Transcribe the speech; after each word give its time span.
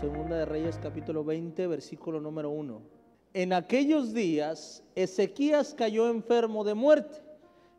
Segunda 0.00 0.38
de 0.38 0.46
Reyes 0.46 0.78
capítulo 0.82 1.22
20, 1.22 1.66
versículo 1.66 2.22
número 2.22 2.48
1. 2.48 2.80
En 3.34 3.52
aquellos 3.52 4.14
días 4.14 4.82
Ezequías 4.94 5.74
cayó 5.74 6.08
enfermo 6.08 6.64
de 6.64 6.72
muerte 6.72 7.22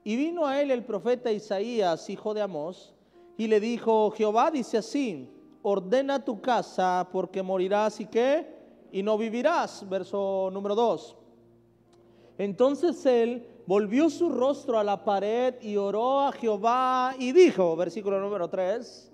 y 0.03 0.15
vino 0.17 0.45
a 0.45 0.61
él 0.61 0.69
el 0.69 0.85
profeta 0.85 1.31
Isaías, 1.31 2.11
hijo 2.11 2.35
de 2.35 2.43
Amós, 2.43 2.93
y 3.37 3.47
le 3.47 3.59
dijo, 3.59 4.11
Jehová 4.11 4.51
dice 4.51 4.77
así, 4.77 5.31
ordena 5.63 6.23
tu 6.23 6.39
casa 6.41 7.09
porque 7.11 7.41
morirás 7.41 7.99
y 7.99 8.05
qué, 8.05 8.45
y 8.91 9.01
no 9.01 9.17
vivirás. 9.17 9.89
Verso 9.89 10.51
número 10.53 10.75
2. 10.75 11.17
Entonces 12.37 13.03
él 13.07 13.47
volvió 13.65 14.11
su 14.11 14.29
rostro 14.29 14.77
a 14.77 14.83
la 14.83 15.03
pared 15.03 15.55
y 15.59 15.75
oró 15.75 16.19
a 16.19 16.31
Jehová 16.33 17.15
y 17.17 17.31
dijo, 17.31 17.75
versículo 17.75 18.19
número 18.19 18.47
3, 18.47 19.11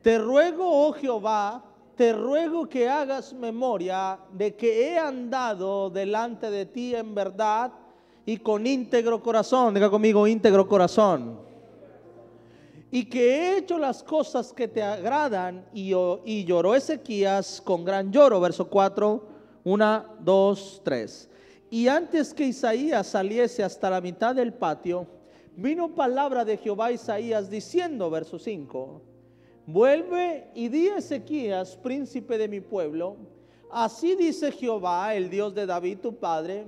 te 0.00 0.16
ruego, 0.16 0.86
oh 0.86 0.92
Jehová, 0.92 1.69
te 2.00 2.14
ruego 2.14 2.66
que 2.66 2.88
hagas 2.88 3.34
memoria 3.34 4.18
de 4.32 4.56
que 4.56 4.88
he 4.88 4.98
andado 4.98 5.90
delante 5.90 6.50
de 6.50 6.64
ti 6.64 6.94
en 6.94 7.14
verdad 7.14 7.72
y 8.24 8.38
con 8.38 8.66
íntegro 8.66 9.22
corazón, 9.22 9.74
diga 9.74 9.90
conmigo 9.90 10.26
íntegro 10.26 10.66
corazón, 10.66 11.38
y 12.90 13.04
que 13.04 13.34
he 13.34 13.58
hecho 13.58 13.76
las 13.76 14.02
cosas 14.02 14.50
que 14.50 14.66
te 14.66 14.82
agradan 14.82 15.66
y, 15.74 15.92
y 16.24 16.44
lloró 16.46 16.74
Ezequías 16.74 17.60
con 17.60 17.84
gran 17.84 18.10
lloro, 18.10 18.40
verso 18.40 18.70
4, 18.70 19.22
1, 19.64 20.04
2, 20.20 20.80
3. 20.82 21.28
Y 21.68 21.86
antes 21.86 22.32
que 22.32 22.46
Isaías 22.46 23.08
saliese 23.08 23.62
hasta 23.62 23.90
la 23.90 24.00
mitad 24.00 24.34
del 24.34 24.54
patio, 24.54 25.06
vino 25.54 25.94
palabra 25.94 26.46
de 26.46 26.56
Jehová 26.56 26.86
a 26.86 26.92
Isaías 26.92 27.50
diciendo, 27.50 28.08
verso 28.08 28.38
5, 28.38 29.02
vuelve 29.72 30.50
y 30.54 30.68
di 30.68 30.88
a 30.88 30.98
Ezequías, 30.98 31.76
príncipe 31.76 32.38
de 32.38 32.48
mi 32.48 32.60
pueblo, 32.60 33.16
así 33.70 34.16
dice 34.16 34.52
Jehová, 34.52 35.14
el 35.14 35.30
Dios 35.30 35.54
de 35.54 35.66
David 35.66 35.98
tu 35.98 36.14
padre, 36.14 36.66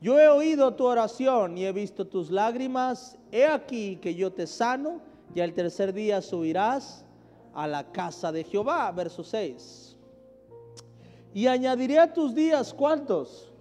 yo 0.00 0.18
he 0.18 0.28
oído 0.28 0.74
tu 0.74 0.86
oración 0.86 1.58
y 1.58 1.66
he 1.66 1.72
visto 1.72 2.06
tus 2.06 2.30
lágrimas, 2.30 3.18
he 3.30 3.44
aquí 3.44 3.96
que 3.96 4.14
yo 4.14 4.32
te 4.32 4.46
sano 4.46 5.00
y 5.34 5.40
al 5.40 5.52
tercer 5.52 5.92
día 5.92 6.22
subirás 6.22 7.04
a 7.52 7.66
la 7.66 7.92
casa 7.92 8.32
de 8.32 8.44
Jehová, 8.44 8.90
verso 8.92 9.22
6. 9.22 9.96
Y 11.34 11.46
añadiré 11.46 11.98
a 11.98 12.12
tus 12.12 12.34
días, 12.34 12.72
¿cuántos? 12.72 13.52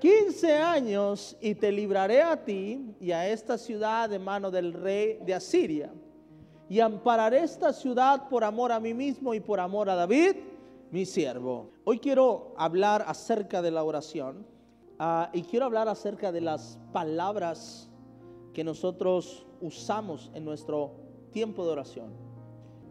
15 0.00 0.56
años 0.56 1.36
y 1.40 1.54
te 1.54 1.72
libraré 1.72 2.22
a 2.22 2.44
ti 2.44 2.94
y 3.00 3.10
a 3.12 3.28
esta 3.28 3.56
ciudad 3.56 4.08
de 4.08 4.18
mano 4.18 4.50
del 4.50 4.72
rey 4.72 5.18
de 5.24 5.34
Asiria. 5.34 5.90
Y 6.70 6.80
ampararé 6.80 7.38
esta 7.44 7.72
ciudad 7.72 8.28
por 8.28 8.44
amor 8.44 8.72
a 8.72 8.80
mí 8.80 8.92
mismo 8.92 9.32
y 9.32 9.40
por 9.40 9.58
amor 9.58 9.88
a 9.88 9.94
David, 9.94 10.36
mi 10.90 11.06
siervo. 11.06 11.70
Hoy 11.84 11.98
quiero 11.98 12.52
hablar 12.58 13.04
acerca 13.06 13.62
de 13.62 13.70
la 13.70 13.84
oración 13.84 14.44
uh, 15.00 15.24
y 15.32 15.42
quiero 15.44 15.64
hablar 15.64 15.88
acerca 15.88 16.30
de 16.30 16.42
las 16.42 16.78
palabras 16.92 17.90
que 18.52 18.64
nosotros 18.64 19.46
usamos 19.62 20.30
en 20.34 20.44
nuestro 20.44 20.92
tiempo 21.30 21.64
de 21.64 21.72
oración. 21.72 22.12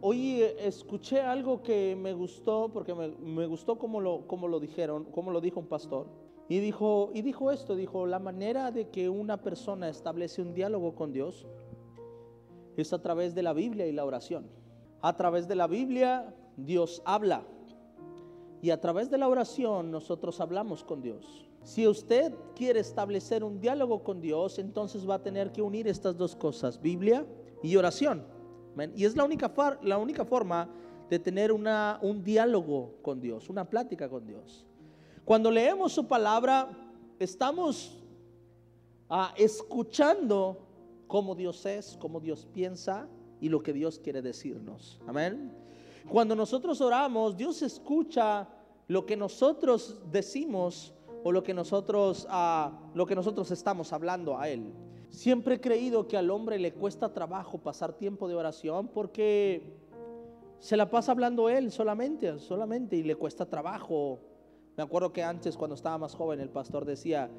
Hoy 0.02 0.42
escuché 0.60 1.22
algo 1.22 1.62
que 1.62 1.96
me 1.96 2.14
gustó, 2.14 2.72
porque 2.74 2.96
me, 2.96 3.10
me 3.10 3.46
gustó 3.46 3.78
como 3.78 4.02
lo, 4.02 4.26
como 4.26 4.48
lo 4.48 4.60
dijeron, 4.60 5.06
como 5.06 5.30
lo 5.30 5.40
dijo 5.40 5.60
un 5.60 5.68
pastor. 5.68 6.08
Y 6.50 6.60
dijo, 6.60 7.12
y 7.14 7.22
dijo 7.22 7.52
esto, 7.52 7.76
dijo, 7.76 8.08
la 8.08 8.18
manera 8.20 8.72
de 8.72 8.90
que 8.90 9.08
una 9.08 9.42
persona 9.42 9.88
establece 9.88 10.42
un 10.42 10.56
diálogo 10.56 10.96
con 10.96 11.14
Dios 11.14 11.46
es 12.82 12.94
a 12.94 13.02
través 13.02 13.36
de 13.36 13.44
la 13.44 13.54
Biblia 13.54 13.88
y 13.88 13.92
la 13.92 14.06
oración. 14.06 14.46
A 15.02 15.16
través 15.16 15.48
de 15.48 15.56
la 15.56 15.68
Biblia 15.68 16.34
Dios 16.56 17.02
habla 17.06 17.44
y 18.62 18.70
a 18.72 18.80
través 18.80 19.10
de 19.10 19.18
la 19.18 19.28
oración 19.28 19.92
nosotros 19.92 20.40
hablamos 20.40 20.84
con 20.84 21.02
Dios. 21.02 21.48
Si 21.64 21.88
usted 21.88 22.34
quiere 22.56 22.80
establecer 22.80 23.44
un 23.44 23.60
diálogo 23.60 24.04
con 24.04 24.22
Dios, 24.22 24.58
entonces 24.58 25.08
va 25.08 25.16
a 25.16 25.24
tener 25.24 25.52
que 25.52 25.62
unir 25.62 25.88
estas 25.88 26.16
dos 26.16 26.36
cosas, 26.36 26.82
Biblia 26.82 27.26
y 27.62 27.76
oración. 27.76 28.24
Y 28.96 29.06
es 29.06 29.16
la 29.16 29.24
única, 29.24 29.52
la 29.82 29.98
única 29.98 30.24
forma 30.24 30.70
de 31.10 31.20
tener 31.20 31.52
una, 31.52 32.00
un 32.02 32.24
diálogo 32.24 32.96
con 33.02 33.20
Dios, 33.20 33.50
una 33.50 33.66
plática 33.66 34.10
con 34.10 34.26
Dios. 34.26 34.66
Cuando 35.26 35.52
leemos 35.52 35.92
su 35.92 36.08
palabra, 36.08 36.70
estamos 37.20 38.02
ah, 39.10 39.34
escuchando 39.36 40.67
cómo 41.08 41.36
Dios 41.36 41.66
es, 41.66 41.98
cómo 42.00 42.20
Dios 42.20 42.48
piensa 42.54 43.08
y 43.40 43.50
lo 43.50 43.62
que 43.62 43.74
Dios 43.74 44.00
quiere 44.00 44.22
decirnos. 44.22 45.00
Amén. 45.08 45.52
Cuando 46.10 46.36
nosotros 46.36 46.80
oramos, 46.82 47.36
Dios 47.36 47.62
escucha 47.62 48.48
lo 48.88 49.06
que 49.06 49.18
nosotros 49.18 50.00
decimos 50.12 50.94
o 51.24 51.32
lo 51.32 51.44
que 51.44 51.54
nosotros, 51.54 52.26
ah, 52.30 52.80
lo 52.94 53.06
que 53.06 53.16
nosotros 53.16 53.52
estamos 53.52 53.92
hablando 53.92 54.38
a 54.38 54.50
Él. 54.50 54.74
Siempre 55.10 55.56
he 55.56 55.62
creído 55.62 56.08
que 56.08 56.18
al 56.18 56.30
hombre 56.30 56.60
le 56.60 56.74
cuesta 56.74 57.14
trabajo 57.14 57.58
pasar 57.58 57.94
tiempo 57.94 58.28
de 58.28 58.36
oración 58.36 58.88
porque 58.90 59.78
se 60.60 60.78
la 60.78 60.90
pasa 60.90 61.12
hablando 61.12 61.50
Él 61.50 61.72
solamente, 61.72 62.40
solamente 62.40 62.96
y 62.96 63.04
le 63.04 63.16
cuesta 63.16 63.46
trabajo 63.46 64.20
me 64.78 64.84
acuerdo 64.84 65.12
que 65.12 65.24
antes, 65.24 65.58
cuando 65.58 65.74
estaba 65.74 65.98
más 65.98 66.14
joven, 66.14 66.40
el 66.40 66.52
pastor 66.52 66.86
decía, 66.86 67.32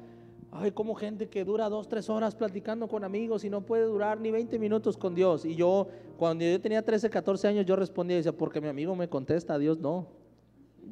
ay, 0.51 0.71
como 0.71 0.95
gente 0.95 1.29
que 1.29 1.45
dura 1.45 1.69
dos, 1.69 1.87
tres 1.87 2.09
horas 2.09 2.35
platicando 2.35 2.87
con 2.87 3.03
amigos 3.03 3.43
y 3.43 3.49
no 3.49 3.61
puede 3.61 3.83
durar 3.85 4.19
ni 4.19 4.31
20 4.31 4.57
minutos 4.59 4.97
con 4.97 5.15
Dios. 5.15 5.45
Y 5.45 5.55
yo, 5.55 5.87
cuando 6.17 6.43
yo 6.43 6.59
tenía 6.59 6.83
13, 6.83 7.09
14 7.09 7.47
años, 7.47 7.65
yo 7.65 7.75
respondía 7.75 8.15
y 8.15 8.19
decía, 8.19 8.31
porque 8.31 8.61
mi 8.61 8.67
amigo 8.67 8.95
me 8.95 9.07
contesta, 9.07 9.57
Dios 9.57 9.77
no. 9.79 10.07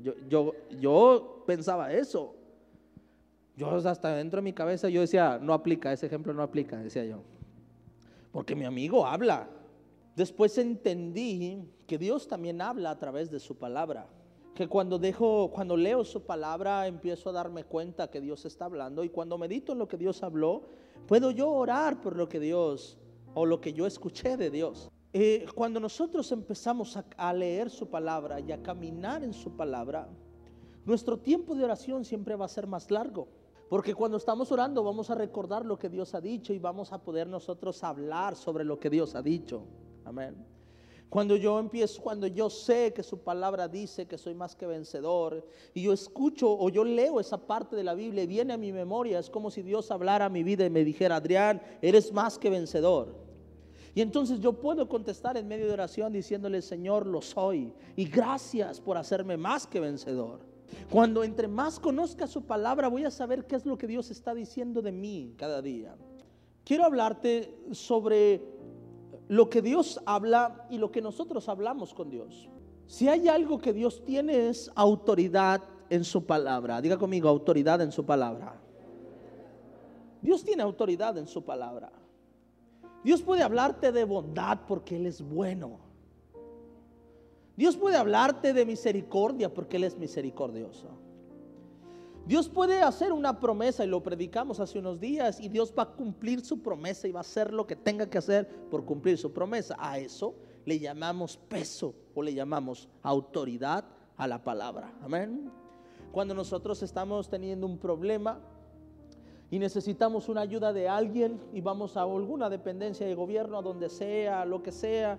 Yo, 0.03 0.13
yo, 0.29 0.53
yo 0.79 1.43
pensaba 1.45 1.93
eso. 1.93 2.35
Yo 3.55 3.75
hasta 3.75 4.15
dentro 4.15 4.37
de 4.37 4.43
mi 4.43 4.53
cabeza 4.53 4.87
yo 4.89 5.01
decía, 5.01 5.39
no 5.41 5.53
aplica, 5.53 5.91
ese 5.91 6.05
ejemplo 6.05 6.33
no 6.33 6.43
aplica, 6.43 6.77
decía 6.77 7.05
yo. 7.05 7.21
Porque 8.31 8.55
mi 8.55 8.65
amigo 8.65 9.07
habla. 9.07 9.49
Después 10.15 10.57
entendí 10.57 11.63
que 11.87 11.97
Dios 11.97 12.27
también 12.27 12.61
habla 12.61 12.91
a 12.91 12.99
través 12.99 13.31
de 13.31 13.39
su 13.39 13.55
palabra 13.55 14.07
que 14.57 14.67
cuando 14.67 14.97
dejo, 14.97 15.51
cuando 15.51 15.77
leo 15.77 16.03
su 16.03 16.25
palabra, 16.25 16.87
empiezo 16.87 17.29
a 17.29 17.33
darme 17.33 17.63
cuenta 17.63 18.09
que 18.09 18.19
Dios 18.19 18.43
está 18.43 18.65
hablando 18.65 19.03
y 19.03 19.09
cuando 19.09 19.37
medito 19.37 19.73
en 19.73 19.77
lo 19.77 19.87
que 19.87 19.97
Dios 19.97 20.23
habló, 20.23 20.63
puedo 21.05 21.29
yo 21.29 21.51
orar 21.51 22.01
por 22.01 22.15
lo 22.15 22.27
que 22.27 22.39
Dios 22.39 22.97
o 23.35 23.45
lo 23.45 23.61
que 23.61 23.73
yo 23.73 23.85
escuché 23.85 24.35
de 24.35 24.49
Dios. 24.49 24.89
Eh, 25.13 25.45
cuando 25.53 25.79
nosotros 25.79 26.31
empezamos 26.31 26.97
a, 26.97 27.05
a 27.17 27.33
leer 27.33 27.69
su 27.69 27.87
palabra 27.87 28.39
y 28.39 28.51
a 28.51 28.63
caminar 28.63 29.23
en 29.23 29.31
su 29.31 29.55
palabra, 29.55 30.09
nuestro 30.85 31.19
tiempo 31.19 31.53
de 31.53 31.63
oración 31.63 32.03
siempre 32.03 32.35
va 32.35 32.45
a 32.45 32.49
ser 32.49 32.65
más 32.65 32.89
largo. 32.89 33.27
Porque 33.69 33.93
cuando 33.93 34.17
estamos 34.17 34.51
orando 34.51 34.83
vamos 34.83 35.11
a 35.11 35.15
recordar 35.15 35.67
lo 35.67 35.77
que 35.77 35.87
Dios 35.87 36.15
ha 36.15 36.21
dicho 36.21 36.51
y 36.51 36.57
vamos 36.57 36.93
a 36.93 37.03
poder 37.03 37.27
nosotros 37.27 37.83
hablar 37.83 38.35
sobre 38.35 38.63
lo 38.63 38.79
que 38.79 38.89
Dios 38.89 39.13
ha 39.13 39.21
dicho. 39.21 39.61
Amén. 40.03 40.56
Cuando 41.09 41.37
yo 41.37 41.57
empiezo, 41.57 42.01
cuando 42.01 42.27
yo 42.27 42.49
sé 42.49 42.91
que 42.93 43.01
su 43.01 43.19
palabra 43.19 43.67
dice 43.67 44.07
que 44.07 44.17
soy 44.17 44.33
más 44.33 44.55
que 44.55 44.65
vencedor 44.65 45.47
y 45.73 45.83
yo 45.83 45.93
escucho 45.93 46.51
o 46.51 46.69
yo 46.69 46.83
leo 46.83 47.21
esa 47.21 47.37
parte 47.37 47.77
de 47.77 47.83
la 47.83 47.93
Biblia 47.93 48.23
y 48.23 48.27
viene 48.27 48.53
a 48.53 48.57
mi 48.57 48.73
memoria, 48.73 49.19
es 49.19 49.29
como 49.29 49.49
si 49.49 49.61
Dios 49.61 49.89
hablara 49.89 50.25
a 50.25 50.29
mi 50.29 50.43
vida 50.43 50.65
y 50.65 50.69
me 50.69 50.83
dijera, 50.83 51.15
Adrián, 51.15 51.61
eres 51.81 52.11
más 52.11 52.37
que 52.37 52.49
vencedor. 52.49 53.15
Y 53.95 54.01
entonces 54.01 54.41
yo 54.41 54.53
puedo 54.53 54.87
contestar 54.87 55.37
en 55.37 55.47
medio 55.47 55.65
de 55.65 55.73
oración 55.73 56.13
diciéndole, 56.13 56.61
Señor, 56.61 57.07
lo 57.07 57.21
soy. 57.21 57.73
Y 57.95 58.05
gracias 58.05 58.79
por 58.79 58.95
hacerme 58.95 59.37
más 59.37 59.65
que 59.65 59.79
vencedor. 59.79 60.41
Cuando 60.91 61.23
entre 61.23 61.47
más 61.47 61.79
conozca 61.79 62.27
su 62.27 62.43
palabra, 62.43 62.89
voy 62.89 63.05
a 63.05 63.11
saber 63.11 63.47
qué 63.47 63.55
es 63.55 63.65
lo 63.65 63.77
que 63.77 63.87
Dios 63.87 64.11
está 64.11 64.35
diciendo 64.35 64.81
de 64.81 64.91
mí 64.91 65.33
cada 65.37 65.61
día. 65.61 65.95
Quiero 66.63 66.83
hablarte 66.83 67.57
sobre 67.71 68.41
lo 69.27 69.49
que 69.49 69.61
Dios 69.61 69.99
habla 70.05 70.67
y 70.69 70.77
lo 70.77 70.91
que 70.91 71.01
nosotros 71.01 71.49
hablamos 71.49 71.93
con 71.93 72.09
Dios. 72.09 72.49
Si 72.85 73.09
hay 73.09 73.27
algo 73.27 73.59
que 73.59 73.73
Dios 73.73 74.03
tiene 74.05 74.49
es 74.49 74.71
autoridad 74.75 75.61
en 75.89 76.03
su 76.03 76.25
palabra. 76.25 76.81
Diga 76.81 76.97
conmigo, 76.97 77.27
autoridad 77.27 77.81
en 77.81 77.91
su 77.91 78.05
palabra. 78.05 78.59
Dios 80.21 80.43
tiene 80.43 80.63
autoridad 80.63 81.17
en 81.17 81.27
su 81.27 81.43
palabra. 81.43 81.91
Dios 83.03 83.21
puede 83.21 83.43
hablarte 83.43 83.91
de 83.91 84.03
bondad 84.03 84.59
porque 84.67 84.95
Él 84.95 85.05
es 85.05 85.21
bueno. 85.21 85.79
Dios 87.55 87.75
puede 87.75 87.97
hablarte 87.97 88.53
de 88.53 88.65
misericordia 88.65 89.53
porque 89.53 89.77
Él 89.77 89.83
es 89.83 89.97
misericordioso. 89.97 90.87
Dios 92.27 92.49
puede 92.49 92.81
hacer 92.81 93.13
una 93.13 93.39
promesa 93.39 93.85
y 93.85 93.87
lo 93.87 94.03
predicamos 94.03 94.59
hace 94.59 94.79
unos 94.79 94.99
días 94.99 95.39
y 95.39 95.47
Dios 95.47 95.73
va 95.77 95.83
a 95.83 95.91
cumplir 95.91 96.41
su 96.43 96.61
promesa 96.61 97.07
y 97.07 97.13
va 97.13 97.19
a 97.19 97.21
hacer 97.21 97.53
lo 97.53 97.65
que 97.65 97.77
tenga 97.77 98.09
que 98.09 98.17
hacer 98.17 98.45
por 98.69 98.83
cumplir 98.83 99.17
su 99.17 99.31
promesa. 99.31 99.77
A 99.79 99.97
eso 99.97 100.35
le 100.65 100.77
llamamos 100.77 101.37
peso 101.37 101.95
o 102.13 102.21
le 102.21 102.33
llamamos 102.33 102.89
autoridad 103.01 103.85
a 104.17 104.27
la 104.27 104.43
palabra. 104.43 104.93
Amén. 105.01 105.49
Cuando 106.11 106.33
nosotros 106.33 106.83
estamos 106.83 107.29
teniendo 107.29 107.65
un 107.65 107.77
problema 107.77 108.41
y 109.49 109.57
necesitamos 109.57 110.27
una 110.27 110.41
ayuda 110.41 110.73
de 110.73 110.89
alguien 110.89 111.39
y 111.53 111.61
vamos 111.61 111.95
a 111.95 112.01
alguna 112.01 112.49
dependencia 112.49 113.07
de 113.07 113.15
gobierno, 113.15 113.57
a 113.57 113.61
donde 113.61 113.87
sea, 113.87 114.43
lo 114.43 114.61
que 114.61 114.73
sea, 114.73 115.17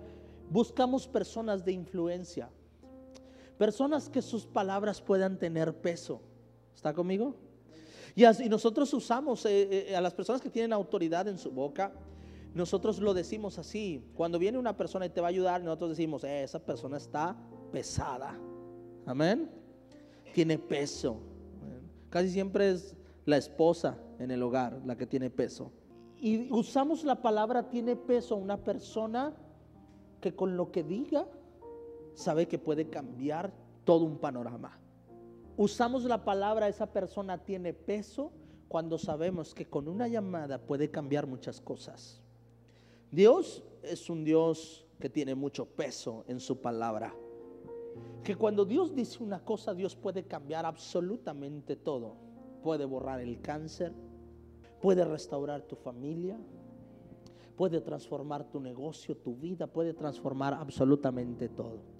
buscamos 0.51 1.07
personas 1.07 1.65
de 1.65 1.71
influencia 1.71 2.51
Personas 3.59 4.07
que 4.07 4.21
sus 4.21 4.45
palabras 4.45 5.01
puedan 5.01 5.37
tener 5.37 5.75
peso. 5.81 6.21
¿Está 6.79 6.93
conmigo? 6.93 7.35
Y, 8.15 8.23
así 8.23 8.47
nosotros 8.47 8.93
usamos 8.93 9.45
eh, 9.45 9.89
eh, 9.89 9.95
a 9.97 9.99
las 9.99 10.13
personas 10.13 10.41
que 10.41 10.49
tienen 10.49 10.71
autoridad 10.71 11.27
en 11.27 11.37
su 11.37 11.51
boca, 11.51 11.91
nosotros 12.53 12.99
lo 12.99 13.13
decimos 13.13 13.59
así. 13.59 14.01
Cuando 14.15 14.39
viene 14.39 14.57
una 14.57 14.77
persona 14.77 15.05
y 15.05 15.09
te 15.09 15.19
va 15.19 15.27
a 15.27 15.29
ayudar, 15.29 15.61
nosotros 15.61 15.89
decimos, 15.89 16.23
eh, 16.23 16.41
esa 16.41 16.59
persona 16.59 16.95
está 16.95 17.35
pesada. 17.73 18.33
Amén. 19.05 19.51
Tiene 20.33 20.57
peso. 20.57 21.19
Casi 22.09 22.29
siempre 22.29 22.71
es 22.71 22.95
la 23.25 23.35
esposa 23.35 23.97
en 24.17 24.31
el 24.31 24.41
hogar 24.41 24.79
la 24.85 24.95
que 24.95 25.05
tiene 25.05 25.29
peso. 25.29 25.73
Y 26.17 26.49
usamos 26.49 27.03
la 27.03 27.21
palabra 27.21 27.69
tiene 27.69 27.97
peso 27.97 28.35
a 28.35 28.37
una 28.37 28.55
persona 28.55 29.33
que 30.21 30.33
con 30.33 30.55
lo 30.55 30.71
que 30.71 30.83
diga 30.83 31.27
sabe 32.13 32.47
que 32.47 32.57
puede 32.57 32.89
cambiar 32.89 33.51
todo 33.83 34.05
un 34.05 34.17
panorama. 34.17 34.79
Usamos 35.59 36.05
la 36.05 36.23
palabra 36.23 36.69
esa 36.69 36.85
persona 36.85 37.37
tiene 37.37 37.73
peso 37.73 38.31
cuando 38.69 38.97
sabemos 38.97 39.53
que 39.53 39.65
con 39.65 39.89
una 39.89 40.07
llamada 40.07 40.57
puede 40.57 40.89
cambiar 40.89 41.27
muchas 41.27 41.59
cosas. 41.59 42.21
Dios 43.11 43.61
es 43.83 44.09
un 44.09 44.23
Dios 44.23 44.87
que 45.01 45.09
tiene 45.09 45.35
mucho 45.35 45.65
peso 45.65 46.23
en 46.29 46.39
su 46.39 46.61
palabra. 46.61 47.13
Que 48.23 48.37
cuando 48.37 48.63
Dios 48.63 48.95
dice 48.95 49.21
una 49.21 49.43
cosa, 49.43 49.73
Dios 49.73 49.97
puede 49.97 50.23
cambiar 50.23 50.65
absolutamente 50.65 51.75
todo. 51.75 52.15
Puede 52.63 52.85
borrar 52.85 53.19
el 53.19 53.41
cáncer, 53.41 53.91
puede 54.81 55.03
restaurar 55.03 55.63
tu 55.63 55.75
familia, 55.75 56.39
puede 57.57 57.81
transformar 57.81 58.49
tu 58.49 58.61
negocio, 58.61 59.17
tu 59.17 59.35
vida, 59.35 59.67
puede 59.67 59.93
transformar 59.93 60.53
absolutamente 60.53 61.49
todo. 61.49 61.98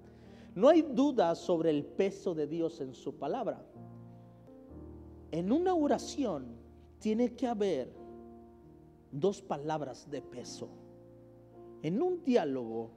No 0.56 0.68
hay 0.68 0.82
duda 0.82 1.36
sobre 1.36 1.70
el 1.70 1.86
peso 1.86 2.34
de 2.34 2.48
Dios 2.48 2.82
en 2.82 2.94
su 2.94 3.16
palabra. 3.16 3.66
En 5.32 5.52
una 5.52 5.74
oración 5.74 6.58
tiene 7.00 7.36
que 7.36 7.48
haber 7.48 7.94
dos 9.12 9.42
palabras 9.42 10.10
de 10.10 10.22
peso. 10.22 10.70
En 11.82 12.02
un 12.02 12.24
diálogo 12.24 12.92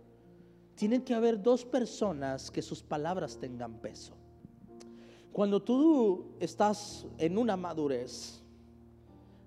tiene 0.75 1.05
que 1.05 1.15
haber 1.15 1.43
dos 1.43 1.65
personas 1.65 2.51
que 2.51 2.63
sus 2.63 2.83
palabras 2.83 3.39
tengan 3.39 3.79
peso. 3.81 4.15
Cuando 5.33 5.63
tú 5.63 6.35
estás 6.41 7.07
en 7.19 7.39
una 7.39 7.57
madurez, 7.57 8.43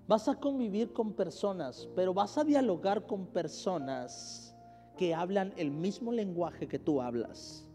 Vas 0.08 0.28
a 0.28 0.36
convivir 0.36 0.92
con 0.92 1.14
personas, 1.14 1.88
pero 1.96 2.14
vas 2.14 2.38
a 2.38 2.44
dialogar 2.44 3.06
con 3.06 3.26
personas 3.26 4.54
que 4.96 5.12
hablan 5.12 5.52
el 5.56 5.72
mismo 5.72 6.12
lenguaje 6.12 6.68
que 6.68 6.78
tú 6.78 7.02
hablas. 7.02 7.65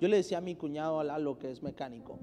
Yo 0.00 0.08
le 0.08 0.16
decía 0.16 0.38
a 0.38 0.40
mi 0.40 0.54
cuñado 0.54 1.02
Lalo, 1.02 1.38
que 1.38 1.50
es 1.50 1.62
mecánico, 1.62 2.18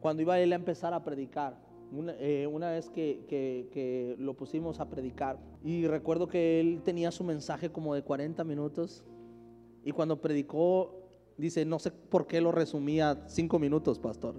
cuando 0.00 0.22
iba 0.22 0.38
él 0.38 0.52
a 0.52 0.56
empezar 0.56 0.94
a 0.94 1.04
predicar, 1.04 1.58
una, 1.92 2.14
eh, 2.18 2.48
vez 2.48 2.90
que, 2.90 3.24
que, 3.28 4.16
lo 4.18 4.34
pusimos 4.34 4.80
a 4.80 4.88
predicar, 4.88 5.38
y 5.62 5.86
recuerdo 5.86 6.26
que 6.26 6.60
él 6.60 6.82
tenía 6.84 7.10
su 7.10 7.24
mensaje 7.24 7.70
como 7.70 7.94
de 7.94 8.02
40 8.02 8.42
minutos, 8.44 9.04
y 9.84 9.92
cuando 9.92 10.20
predicó, 10.20 10.94
dice, 11.36 11.64
no 11.64 11.78
sé 11.78 11.90
por 11.90 12.26
qué 12.26 12.40
lo 12.40 12.52
resumía 12.52 13.24
5 13.26 13.58
minutos, 13.58 13.98
pastor. 13.98 14.34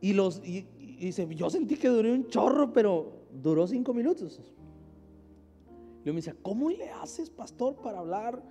Y, 0.00 0.12
los, 0.12 0.42
y 0.44 0.66
dice, 0.98 1.26
yo 1.34 1.50
sentí 1.50 1.76
que 1.76 1.88
duró 1.88 2.12
un 2.12 2.28
chorro, 2.28 2.72
pero 2.72 3.26
duró 3.42 3.66
cinco 3.66 3.92
minutos. 3.94 4.40
Y 6.04 6.08
me 6.10 6.16
dice, 6.16 6.34
¿cómo 6.42 6.70
le 6.70 6.90
haces, 6.90 7.30
pastor, 7.30 7.76
para 7.76 7.98
hablar? 7.98 8.42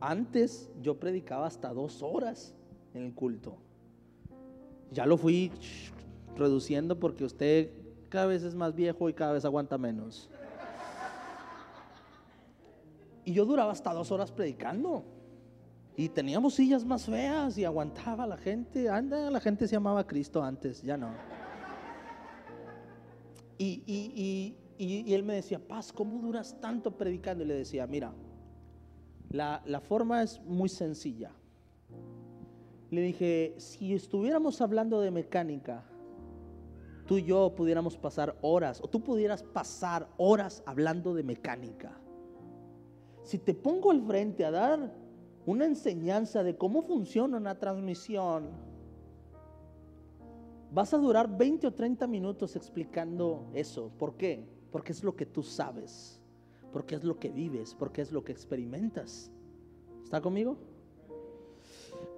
Antes 0.00 0.70
yo 0.80 0.98
predicaba 0.98 1.46
hasta 1.46 1.72
dos 1.72 2.02
horas 2.02 2.54
en 2.94 3.02
el 3.02 3.14
culto. 3.14 3.56
Ya 4.90 5.06
lo 5.06 5.16
fui 5.16 5.52
reduciendo 6.36 6.98
porque 6.98 7.24
usted 7.24 7.70
cada 8.08 8.26
vez 8.26 8.42
es 8.42 8.54
más 8.54 8.74
viejo 8.74 9.08
y 9.08 9.12
cada 9.12 9.32
vez 9.32 9.44
aguanta 9.44 9.78
menos. 9.78 10.30
Y 13.24 13.32
yo 13.32 13.44
duraba 13.44 13.72
hasta 13.72 13.92
dos 13.92 14.10
horas 14.10 14.32
predicando. 14.32 15.04
Y 15.96 16.08
teníamos 16.08 16.54
sillas 16.54 16.84
más 16.84 17.04
feas 17.04 17.58
y 17.58 17.64
aguantaba 17.64 18.26
la 18.26 18.38
gente. 18.38 18.88
Anda, 18.88 19.30
la 19.30 19.40
gente 19.40 19.68
se 19.68 19.76
llamaba 19.76 20.06
Cristo 20.06 20.42
antes, 20.42 20.82
ya 20.82 20.96
no. 20.96 21.10
Y, 23.58 24.56
él 24.78 25.22
me 25.22 25.34
decía, 25.34 25.58
Paz, 25.58 25.92
¿cómo 25.92 26.22
duras 26.22 26.56
tanto 26.60 26.96
predicando? 26.96 27.44
Y 27.44 27.46
le 27.48 27.54
decía, 27.54 27.86
mira, 27.86 28.14
la, 29.30 29.62
la 29.64 29.80
forma 29.80 30.22
es 30.22 30.40
muy 30.42 30.68
sencilla. 30.68 31.32
Le 32.90 33.00
dije, 33.00 33.54
si 33.58 33.94
estuviéramos 33.94 34.60
hablando 34.60 35.00
de 35.00 35.10
mecánica, 35.10 35.84
tú 37.06 37.18
y 37.18 37.24
yo 37.24 37.54
pudiéramos 37.54 37.96
pasar 37.96 38.36
horas, 38.42 38.80
o 38.82 38.88
tú 38.88 39.02
pudieras 39.02 39.42
pasar 39.42 40.08
horas 40.16 40.62
hablando 40.66 41.14
de 41.14 41.22
mecánica. 41.22 41.92
Si 43.22 43.38
te 43.38 43.54
pongo 43.54 43.90
al 43.90 44.02
frente 44.02 44.44
a 44.44 44.50
dar 44.50 44.92
una 45.46 45.64
enseñanza 45.64 46.42
de 46.42 46.56
cómo 46.56 46.82
funciona 46.82 47.36
una 47.36 47.58
transmisión, 47.58 48.50
vas 50.72 50.94
a 50.94 50.98
durar 50.98 51.36
20 51.36 51.66
o 51.66 51.72
30 51.72 52.06
minutos 52.06 52.56
explicando 52.56 53.46
eso. 53.54 53.90
¿Por 53.98 54.16
qué? 54.16 54.48
Porque 54.70 54.92
es 54.92 55.02
lo 55.02 55.16
que 55.16 55.26
tú 55.26 55.42
sabes, 55.42 56.19
porque 56.72 56.94
es 56.96 57.04
lo 57.04 57.18
que 57.18 57.30
vives, 57.30 57.74
porque 57.78 58.02
es 58.02 58.12
lo 58.12 58.24
que 58.24 58.32
experimentas. 58.32 59.30
¿Está 60.02 60.20
conmigo? 60.20 60.56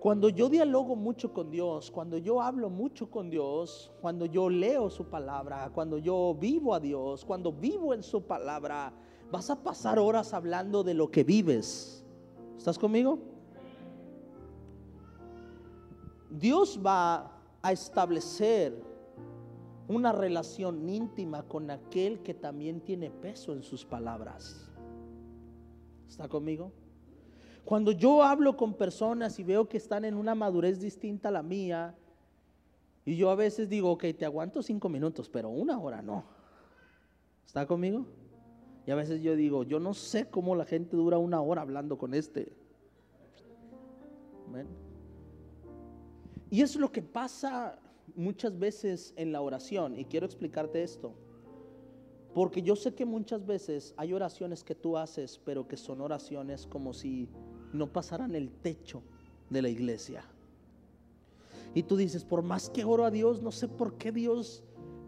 Cuando 0.01 0.29
yo 0.29 0.49
dialogo 0.49 0.97
mucho 0.97 1.33
con 1.33 1.51
Dios, 1.51 1.91
cuando 1.91 2.19
yo 2.19 2.43
hablo 2.43 2.71
mucho 2.71 3.11
con 3.11 3.31
Dios, 3.31 3.93
cuando 4.01 4.27
yo 4.27 4.49
leo 4.51 4.91
su 4.91 5.05
palabra, 5.05 5.71
cuando 5.75 5.99
yo 5.99 6.37
vivo 6.39 6.75
a 6.75 6.81
Dios, 6.81 7.25
cuando 7.25 7.53
vivo 7.53 7.95
en 7.95 8.03
su 8.03 8.23
palabra, 8.23 8.93
vas 9.31 9.51
a 9.51 9.63
pasar 9.63 9.99
horas 9.99 10.35
hablando 10.35 10.83
de 10.83 10.95
lo 10.95 11.11
que 11.11 11.25
vives 11.25 12.03
¿Estás 12.63 12.79
conmigo? 12.79 13.19
Dios 16.31 16.79
va 16.79 17.41
a 17.61 17.73
establecer 17.73 18.81
una 19.93 20.13
relación 20.13 20.89
íntima 20.89 21.43
con 21.45 21.71
aquel 21.71 22.21
que 22.21 22.35
también 22.35 22.81
tiene 22.81 23.11
peso 23.11 23.53
en 23.53 23.63
sus 23.63 23.85
palabras. 23.85 24.71
¿Está 26.09 26.29
conmigo? 26.29 26.73
Cuando 27.65 27.93
yo 27.93 28.23
hablo 28.23 28.57
con 28.57 28.75
personas 28.75 29.39
y 29.39 29.45
veo 29.45 29.69
que 29.69 29.77
están 29.77 30.05
en 30.05 30.15
una 30.15 30.35
madurez 30.35 30.81
distinta 30.81 31.29
a 31.29 31.33
la 31.33 31.43
mía, 31.43 31.95
y 33.05 33.17
yo 33.17 33.31
a 33.31 33.35
veces 33.35 33.69
digo, 33.69 33.91
ok, 33.93 34.05
te 34.17 34.25
aguanto 34.25 34.63
cinco 34.63 34.89
minutos, 34.89 35.29
pero 35.29 35.49
una 35.49 35.79
hora 35.79 36.03
no. 36.03 36.25
¿Está 37.47 37.67
conmigo? 37.67 38.07
Y 38.87 38.91
a 38.91 38.95
veces 38.95 39.23
yo 39.23 39.37
digo, 39.37 39.63
yo 39.63 39.79
no 39.79 39.95
sé 39.95 40.29
cómo 40.29 40.57
la 40.57 40.65
gente 40.65 40.97
dura 40.97 41.19
una 41.19 41.41
hora 41.41 41.63
hablando 41.63 41.99
con 41.99 42.15
este. 42.15 42.53
Y 46.51 46.63
es 46.63 46.77
lo 46.77 46.93
que 46.93 47.03
pasa 47.03 47.79
muchas 48.15 48.59
veces 48.59 49.13
en 49.17 49.33
la 49.33 49.41
oración. 49.41 49.99
Y 49.99 50.05
quiero 50.05 50.27
explicarte 50.27 50.83
esto. 50.83 51.15
Porque 52.35 52.63
yo 52.63 52.77
sé 52.77 52.95
que 52.95 53.05
muchas 53.05 53.45
veces 53.45 53.95
hay 53.97 54.13
oraciones 54.13 54.65
que 54.65 54.75
tú 54.75 54.97
haces, 54.97 55.41
pero 55.45 55.69
que 55.69 55.77
son 55.77 56.01
oraciones 56.01 56.67
como 56.67 56.95
si 56.95 57.29
no 57.73 57.93
pasaran 57.93 58.35
el 58.35 58.51
techo 58.51 59.03
de 59.51 59.63
la 59.63 59.69
iglesia. 59.69 60.25
Y 61.75 61.83
tú 61.83 61.97
dices, 61.97 62.25
por 62.25 62.43
más 62.43 62.71
que 62.71 62.85
oro 62.85 63.05
a 63.05 63.11
Dios, 63.11 63.43
no 63.43 63.53
sé 63.53 63.69
por 63.69 63.97
qué 63.99 64.13
Dios 64.13 64.63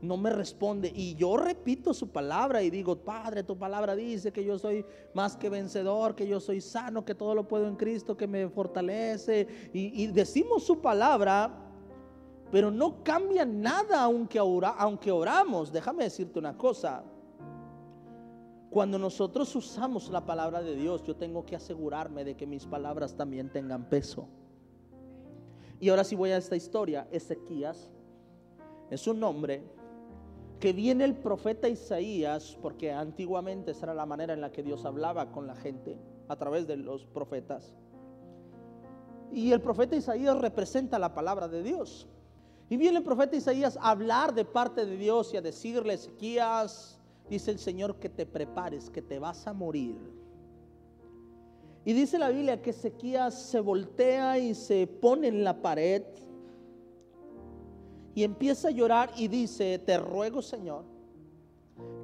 no 0.04 0.16
me 0.16 0.30
responde. 0.30 0.92
Y 0.94 1.14
yo 1.14 1.36
repito 1.36 1.94
su 1.94 2.08
palabra 2.08 2.62
y 2.62 2.70
digo, 2.70 2.96
Padre, 2.96 3.42
tu 3.42 3.58
palabra 3.58 3.96
dice 3.96 4.32
que 4.32 4.44
yo 4.44 4.58
soy 4.58 4.84
más 5.14 5.36
que 5.36 5.48
vencedor, 5.48 6.14
que 6.14 6.26
yo 6.26 6.40
soy 6.40 6.60
sano, 6.60 7.04
que 7.04 7.14
todo 7.14 7.34
lo 7.34 7.48
puedo 7.48 7.66
en 7.66 7.76
Cristo, 7.76 8.16
que 8.16 8.26
me 8.26 8.48
fortalece. 8.48 9.46
Y, 9.72 10.06
decimos 10.08 10.64
su 10.64 10.80
palabra, 10.80 11.63
pero 12.54 12.70
no 12.70 13.02
cambia 13.02 13.44
nada 13.44 14.04
aunque, 14.04 14.38
aunque 14.38 15.11
oramos. 15.11 15.73
Déjame 15.73 16.04
decirte 16.04 16.38
una 16.38 16.56
cosa. 16.56 17.02
Cuando 18.70 18.96
nosotros 18.96 19.56
usamos 19.56 20.08
la 20.08 20.25
palabra 20.25 20.62
de 20.62 20.76
Dios, 20.76 21.02
yo 21.02 21.16
tengo 21.16 21.44
que 21.44 21.56
asegurarme 21.56 22.23
de 22.23 22.37
que 22.37 22.46
mis 22.46 22.64
palabras 22.64 23.16
también 23.16 23.50
tengan 23.50 23.88
peso. 23.88 24.28
Y 25.80 25.88
ahora 25.88 26.04
sí 26.04 26.14
voy 26.14 26.30
a 26.30 26.37
esta 26.37 26.54
historia. 26.54 27.08
Ezequías 27.11 27.90
es 28.88 29.08
un 29.08 29.25
hombre 29.25 29.64
que 30.61 30.73
viene 30.73 31.06
el 31.06 31.16
profeta 31.16 31.68
Isaías, 31.68 32.56
porque 32.62 32.92
antiguamente 32.92 33.73
esa 33.73 33.87
era 33.87 33.94
la 33.94 34.06
manera 34.06 34.32
en 34.32 34.40
la 34.40 34.52
que 34.52 34.62
Dios 34.62 34.84
hablaba 34.84 35.32
con 35.32 35.49
la 35.49 35.56
gente, 35.56 35.99
a 36.28 36.37
través 36.37 36.68
de 36.68 36.76
los 36.76 37.04
profetas. 37.04 37.75
Y 39.32 39.50
el 39.50 39.61
profeta 39.61 39.96
Isaías 39.96 40.40
representa 40.40 41.00
la 41.00 41.14
palabra 41.14 41.49
de 41.49 41.64
Dios. 41.64 42.06
Y 42.71 42.76
viene 42.76 42.99
el 42.99 43.04
profeta 43.04 43.37
Isaías 43.37 43.76
a 43.80 43.90
hablar 43.90 44.35
de 44.35 44.44
parte 44.44 44.87
de 44.87 44.97
Dios 44.97 45.33
y 45.35 45.37
a 45.37 45.42
decirle, 45.42 45.94
Ezequías, 45.94 46.99
dice 47.28 47.50
el 47.50 47.59
Señor, 47.59 47.97
que 47.97 48.09
te 48.09 48.25
prepares, 48.25 48.90
que 48.90 49.02
te 49.02 49.18
vas 49.18 49.47
a 49.47 49.52
morir. 49.52 49.97
Y 51.85 51.92
dice 51.92 52.18
la 52.18 52.30
Biblia 52.30 52.62
que 52.62 52.71
Ezequías 52.71 53.35
se 53.35 53.61
voltea 53.61 54.38
y 54.38 54.54
se 54.54 54.87
pone 54.87 55.28
en 55.28 55.44
la 55.44 55.61
pared 55.61 56.02
y 58.14 58.23
empieza 58.23 58.68
a 58.68 58.71
llorar 58.71 59.11
y 59.16 59.28
dice, 59.28 59.78
te 59.80 59.99
ruego 59.99 60.40
Señor, 60.40 60.85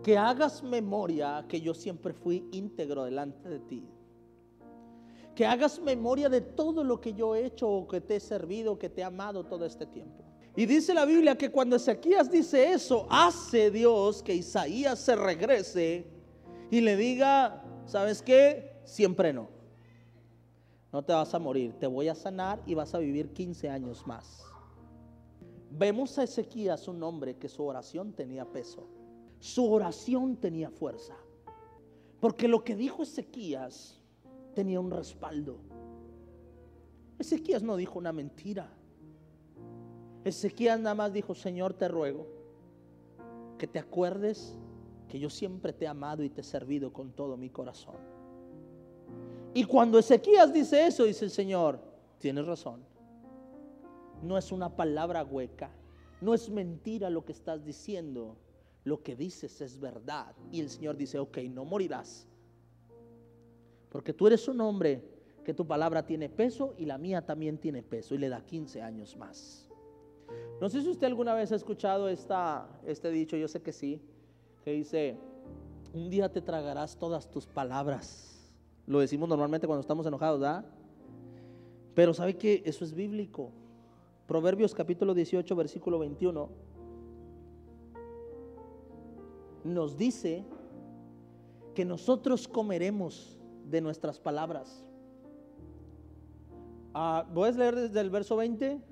que 0.02 0.18
hagas 0.18 0.62
memoria 0.62 1.46
que 1.48 1.60
yo 1.60 1.72
siempre 1.72 2.12
fui 2.12 2.48
íntegro 2.52 3.04
delante 3.04 3.48
de 3.48 3.60
ti. 3.60 3.88
Que 5.34 5.46
hagas 5.46 5.80
memoria 5.80 6.28
de 6.28 6.40
todo 6.40 6.84
lo 6.84 7.00
que 7.00 7.14
yo 7.14 7.34
he 7.34 7.46
hecho 7.46 7.86
que 7.88 8.00
te 8.00 8.16
he 8.16 8.20
servido, 8.20 8.78
que 8.78 8.90
te 8.90 9.00
he 9.00 9.04
amado 9.04 9.44
todo 9.44 9.64
este 9.64 9.86
tiempo. 9.86 10.24
Y 10.56 10.66
dice 10.66 10.92
la 10.94 11.04
Biblia 11.04 11.36
que 11.36 11.50
cuando 11.50 11.76
Ezequías 11.76 12.30
dice 12.30 12.72
eso, 12.72 13.06
hace 13.08 13.70
Dios 13.70 14.22
que 14.22 14.34
Isaías 14.34 14.98
se 14.98 15.14
regrese 15.14 16.06
y 16.70 16.80
le 16.80 16.96
diga, 16.96 17.64
¿sabes 17.86 18.20
qué? 18.20 18.80
Siempre 18.84 19.32
no. 19.32 19.48
No 20.92 21.04
te 21.04 21.12
vas 21.12 21.32
a 21.34 21.38
morir, 21.38 21.74
te 21.78 21.86
voy 21.86 22.08
a 22.08 22.14
sanar 22.14 22.60
y 22.66 22.74
vas 22.74 22.94
a 22.94 22.98
vivir 22.98 23.32
15 23.32 23.70
años 23.70 24.06
más. 24.06 24.44
Vemos 25.70 26.18
a 26.18 26.24
Ezequías 26.24 26.88
un 26.88 27.00
hombre 27.04 27.36
que 27.36 27.48
su 27.48 27.64
oración 27.64 28.12
tenía 28.12 28.44
peso. 28.44 28.88
Su 29.38 29.72
oración 29.72 30.36
tenía 30.36 30.68
fuerza. 30.68 31.14
Porque 32.18 32.48
lo 32.48 32.64
que 32.64 32.74
dijo 32.74 33.04
Ezequías 33.04 34.00
tenía 34.54 34.80
un 34.80 34.90
respaldo. 34.90 35.58
Ezequías 37.20 37.62
no 37.62 37.76
dijo 37.76 37.98
una 37.98 38.12
mentira. 38.12 38.68
Ezequías 40.24 40.78
nada 40.78 40.94
más 40.94 41.12
dijo, 41.12 41.34
Señor, 41.34 41.74
te 41.74 41.88
ruego 41.88 42.26
que 43.58 43.66
te 43.66 43.78
acuerdes 43.78 44.56
que 45.08 45.18
yo 45.18 45.28
siempre 45.28 45.72
te 45.72 45.84
he 45.84 45.88
amado 45.88 46.22
y 46.22 46.30
te 46.30 46.40
he 46.40 46.44
servido 46.44 46.92
con 46.92 47.12
todo 47.12 47.36
mi 47.36 47.50
corazón. 47.50 47.96
Y 49.52 49.64
cuando 49.64 49.98
Ezequías 49.98 50.52
dice 50.52 50.86
eso, 50.86 51.04
dice 51.04 51.24
el 51.24 51.30
Señor, 51.30 51.80
tienes 52.18 52.46
razón. 52.46 52.84
No 54.22 54.38
es 54.38 54.52
una 54.52 54.76
palabra 54.76 55.24
hueca, 55.24 55.70
no 56.20 56.34
es 56.34 56.48
mentira 56.50 57.10
lo 57.10 57.24
que 57.24 57.32
estás 57.32 57.64
diciendo, 57.64 58.36
lo 58.84 59.02
que 59.02 59.16
dices 59.16 59.60
es 59.60 59.80
verdad. 59.80 60.34
Y 60.52 60.60
el 60.60 60.70
Señor 60.70 60.96
dice, 60.96 61.18
ok, 61.18 61.38
no 61.50 61.64
morirás, 61.64 62.26
porque 63.90 64.12
tú 64.12 64.26
eres 64.26 64.46
un 64.48 64.60
hombre 64.60 65.02
que 65.44 65.52
tu 65.52 65.66
palabra 65.66 66.06
tiene 66.06 66.28
peso 66.28 66.74
y 66.78 66.84
la 66.84 66.96
mía 66.96 67.24
también 67.26 67.58
tiene 67.58 67.82
peso 67.82 68.14
y 68.14 68.18
le 68.18 68.28
da 68.28 68.44
15 68.44 68.82
años 68.82 69.16
más. 69.16 69.69
No 70.60 70.68
sé 70.68 70.82
si 70.82 70.90
usted 70.90 71.06
alguna 71.06 71.32
vez 71.32 71.50
ha 71.52 71.56
escuchado 71.56 72.08
esta, 72.08 72.68
este 72.86 73.10
dicho, 73.10 73.34
yo 73.34 73.48
sé 73.48 73.62
que 73.62 73.72
sí, 73.72 74.02
que 74.62 74.72
dice, 74.72 75.16
un 75.94 76.10
día 76.10 76.30
te 76.30 76.42
tragarás 76.42 76.98
todas 76.98 77.30
tus 77.30 77.46
palabras. 77.46 78.52
Lo 78.86 79.00
decimos 79.00 79.26
normalmente 79.26 79.66
cuando 79.66 79.80
estamos 79.80 80.04
enojados, 80.04 80.38
¿verdad? 80.38 80.66
Pero 81.94 82.12
¿sabe 82.12 82.36
que 82.36 82.62
eso 82.66 82.84
es 82.84 82.92
bíblico? 82.92 83.52
Proverbios 84.26 84.74
capítulo 84.74 85.14
18, 85.14 85.56
versículo 85.56 85.98
21, 85.98 86.50
nos 89.64 89.96
dice 89.96 90.44
que 91.74 91.86
nosotros 91.86 92.46
comeremos 92.46 93.38
de 93.64 93.80
nuestras 93.80 94.20
palabras. 94.20 94.84
Ah, 96.92 97.26
¿Voy 97.32 97.48
a 97.48 97.52
leer 97.52 97.76
desde 97.76 98.00
el 98.00 98.10
verso 98.10 98.36
20? 98.36 98.89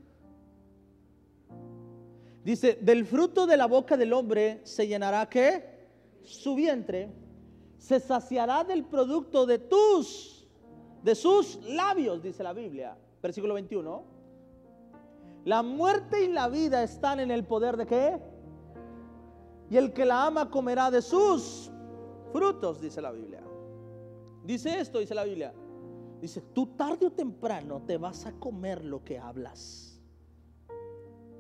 Dice, 2.48 2.78
del 2.80 3.04
fruto 3.04 3.46
de 3.46 3.58
la 3.58 3.66
boca 3.66 3.94
del 3.94 4.10
hombre 4.14 4.62
se 4.64 4.86
llenará 4.86 5.28
qué? 5.28 5.86
Su 6.22 6.54
vientre. 6.54 7.12
Se 7.76 8.00
saciará 8.00 8.64
del 8.64 8.86
producto 8.86 9.44
de 9.44 9.58
tus, 9.58 10.48
de 11.02 11.14
sus 11.14 11.62
labios, 11.66 12.22
dice 12.22 12.42
la 12.42 12.54
Biblia. 12.54 12.96
Versículo 13.22 13.52
21. 13.52 14.02
La 15.44 15.62
muerte 15.62 16.24
y 16.24 16.28
la 16.28 16.48
vida 16.48 16.82
están 16.82 17.20
en 17.20 17.30
el 17.30 17.44
poder 17.44 17.76
de 17.76 17.86
qué? 17.86 18.18
Y 19.68 19.76
el 19.76 19.92
que 19.92 20.06
la 20.06 20.24
ama 20.24 20.50
comerá 20.50 20.90
de 20.90 21.02
sus 21.02 21.70
frutos, 22.32 22.80
dice 22.80 23.02
la 23.02 23.12
Biblia. 23.12 23.42
Dice 24.42 24.80
esto, 24.80 25.00
dice 25.00 25.14
la 25.14 25.24
Biblia. 25.24 25.52
Dice, 26.18 26.40
tú 26.40 26.68
tarde 26.68 27.08
o 27.08 27.12
temprano 27.12 27.82
te 27.82 27.98
vas 27.98 28.24
a 28.24 28.32
comer 28.32 28.86
lo 28.86 29.04
que 29.04 29.18
hablas. 29.18 30.00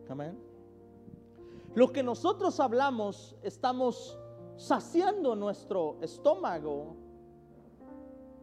Amén. 0.06 0.47
Lo 1.74 1.92
que 1.92 2.02
nosotros 2.02 2.60
hablamos, 2.60 3.36
estamos 3.42 4.18
saciando 4.56 5.36
nuestro 5.36 5.98
estómago 6.02 6.96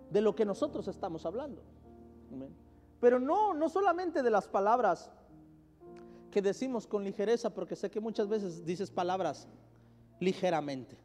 de 0.10 0.22
lo 0.22 0.36
que 0.36 0.46
nosotros 0.46 0.88
estamos 0.88 1.26
hablando. 1.26 1.62
Pero 3.00 3.20
no, 3.20 3.54
no 3.54 3.70
solamente 3.70 4.24
de 4.24 4.30
las 4.30 4.48
palabras 4.48 5.12
que 6.32 6.42
decimos 6.42 6.88
con 6.88 7.04
ligereza, 7.04 7.50
porque 7.50 7.76
sé 7.76 7.90
que 7.90 8.00
muchas 8.00 8.28
veces 8.28 8.66
dices 8.66 8.92
palabras 8.92 9.48
ligeramente. 10.20 10.98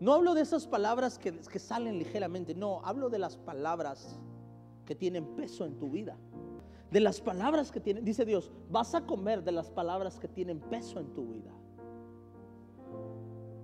No 0.00 0.14
hablo 0.14 0.34
de 0.34 0.42
esas 0.42 0.66
palabras 0.66 1.18
que, 1.18 1.32
que 1.32 1.58
salen 1.58 1.98
ligeramente, 1.98 2.54
no, 2.54 2.80
hablo 2.84 3.08
de 3.10 3.18
las 3.18 3.36
palabras 3.36 4.18
que 4.86 4.94
tienen 4.94 5.36
peso 5.36 5.64
en 5.64 5.78
tu 5.78 5.90
vida. 5.90 6.16
De 6.90 7.00
las 7.00 7.20
palabras 7.20 7.70
que 7.70 7.80
tienen, 7.80 8.04
dice 8.04 8.24
Dios, 8.24 8.50
vas 8.70 8.94
a 8.94 9.02
comer 9.02 9.44
de 9.44 9.52
las 9.52 9.70
palabras 9.70 10.18
que 10.18 10.28
tienen 10.28 10.58
peso 10.58 10.98
en 10.98 11.12
tu 11.12 11.26
vida. 11.26 11.52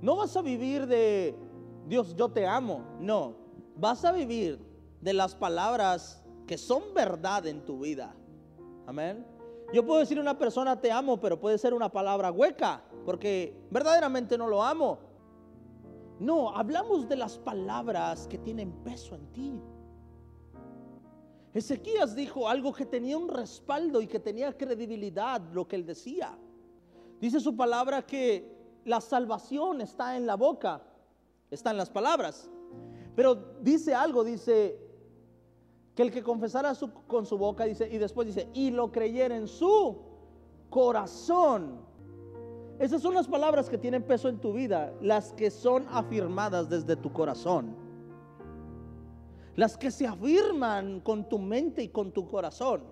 No 0.02 0.16
vas 0.16 0.36
a 0.36 0.42
vivir 0.42 0.86
de 0.86 1.34
Dios, 1.86 2.14
yo 2.14 2.28
te 2.28 2.46
amo. 2.46 2.82
No, 3.00 3.36
vas 3.76 4.04
a 4.04 4.12
vivir 4.12 4.58
de 5.00 5.14
las 5.14 5.34
palabras 5.34 6.22
que 6.46 6.58
son 6.58 6.82
verdad 6.94 7.46
en 7.46 7.64
tu 7.64 7.80
vida. 7.80 8.14
Amén. 8.86 9.26
Yo 9.72 9.84
puedo 9.84 10.00
decir 10.00 10.18
a 10.18 10.20
una 10.20 10.38
persona 10.38 10.80
te 10.80 10.92
amo, 10.92 11.18
pero 11.18 11.40
puede 11.40 11.58
ser 11.58 11.72
una 11.72 11.90
palabra 11.90 12.30
hueca, 12.30 12.82
porque 13.04 13.56
verdaderamente 13.70 14.36
no 14.36 14.46
lo 14.46 14.62
amo. 14.62 14.98
No, 16.20 16.54
hablamos 16.54 17.08
de 17.08 17.16
las 17.16 17.38
palabras 17.38 18.26
que 18.28 18.38
tienen 18.38 18.72
peso 18.84 19.14
en 19.14 19.26
ti. 19.32 19.60
Ezequías 21.54 22.16
dijo 22.16 22.48
algo 22.48 22.72
que 22.72 22.84
tenía 22.84 23.16
un 23.16 23.28
respaldo 23.28 24.00
y 24.00 24.08
que 24.08 24.18
tenía 24.18 24.52
credibilidad, 24.56 25.40
lo 25.52 25.66
que 25.68 25.76
él 25.76 25.86
decía. 25.86 26.36
Dice 27.20 27.38
su 27.38 27.56
palabra 27.56 28.02
que 28.02 28.80
la 28.84 29.00
salvación 29.00 29.80
está 29.80 30.16
en 30.16 30.26
la 30.26 30.34
boca, 30.34 30.82
está 31.50 31.70
en 31.70 31.76
las 31.76 31.90
palabras. 31.90 32.50
Pero 33.14 33.36
dice 33.60 33.94
algo, 33.94 34.24
dice, 34.24 34.84
que 35.94 36.02
el 36.02 36.10
que 36.10 36.22
confesara 36.22 36.72
con 37.06 37.24
su 37.24 37.38
boca, 37.38 37.64
dice, 37.64 37.88
y 37.90 37.98
después 37.98 38.26
dice, 38.26 38.48
y 38.52 38.70
lo 38.70 38.90
creyera 38.90 39.36
en 39.36 39.46
su 39.46 39.98
corazón. 40.68 41.78
Esas 42.80 43.00
son 43.00 43.14
las 43.14 43.28
palabras 43.28 43.70
que 43.70 43.78
tienen 43.78 44.02
peso 44.02 44.28
en 44.28 44.40
tu 44.40 44.52
vida, 44.52 44.92
las 45.00 45.32
que 45.32 45.52
son 45.52 45.86
afirmadas 45.88 46.68
desde 46.68 46.96
tu 46.96 47.12
corazón. 47.12 47.83
Las 49.56 49.76
que 49.76 49.90
se 49.90 50.06
afirman 50.06 51.00
con 51.00 51.28
tu 51.28 51.38
mente 51.38 51.82
y 51.82 51.88
con 51.88 52.12
tu 52.12 52.26
corazón. 52.26 52.82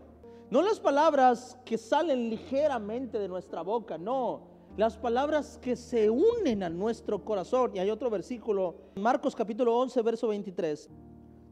No 0.51 0.63
las 0.63 0.79
palabras 0.79 1.59
que 1.65 1.77
salen 1.77 2.31
ligeramente 2.31 3.19
de 3.19 3.27
nuestra 3.27 3.63
boca, 3.63 3.99
no. 3.99 4.43
Las 4.77 4.97
palabras 4.97 5.59
que 5.61 5.75
se 5.77 6.09
unen 6.09 6.63
a 6.63 6.69
nuestro 6.69 7.25
corazón. 7.25 7.73
Y 7.75 7.81
hay 7.81 7.91
otro 7.91 8.11
versículo, 8.11 8.77
Marcos 8.95 9.35
capítulo 9.35 9.77
11, 9.79 10.03
verso 10.03 10.29
23. 10.29 10.89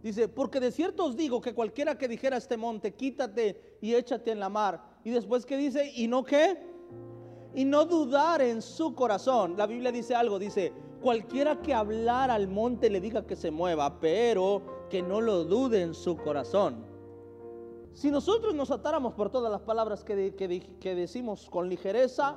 Dice, 0.03 0.29
porque 0.29 0.61
de 0.61 0.71
cierto 0.71 1.05
os 1.05 1.17
digo 1.17 1.41
que 1.41 1.55
cualquiera 1.55 1.99
que 1.99 2.09
dijera 2.09 2.37
a 2.37 2.39
este 2.39 2.57
monte, 2.57 2.95
quítate 2.95 3.79
y 3.81 3.95
échate 3.95 4.31
en 4.31 4.39
la 4.39 4.49
mar. 4.49 4.81
Y 5.05 5.11
después 5.11 5.45
que 5.45 5.57
dice, 5.57 5.93
¿y 5.95 6.07
no 6.07 6.23
qué? 6.23 6.59
Y 7.55 7.65
no 7.65 7.85
dudar 7.85 8.41
en 8.41 8.63
su 8.63 8.95
corazón. 8.95 9.57
La 9.59 9.67
Biblia 9.67 9.91
dice 9.91 10.15
algo, 10.15 10.39
dice, 10.39 10.73
cualquiera 11.03 11.61
que 11.61 11.75
hablar 11.75 12.31
al 12.31 12.49
monte 12.49 12.89
le 12.89 13.01
diga 13.01 13.27
que 13.27 13.35
se 13.35 13.51
mueva, 13.51 13.99
pero 14.01 14.80
que 14.91 15.01
no 15.01 15.23
lo 15.23 15.45
dude 15.45 15.81
en 15.81 15.95
su 15.95 16.17
corazón. 16.19 16.85
Si 17.95 18.11
nosotros 18.11 18.55
nos 18.55 18.71
atáramos 18.71 19.15
por 19.15 19.31
todas 19.31 19.51
las 19.51 19.63
palabras 19.63 20.05
que, 20.05 20.35
que, 20.35 20.95
decimos 20.95 21.49
con 21.49 21.69
ligereza, 21.69 22.37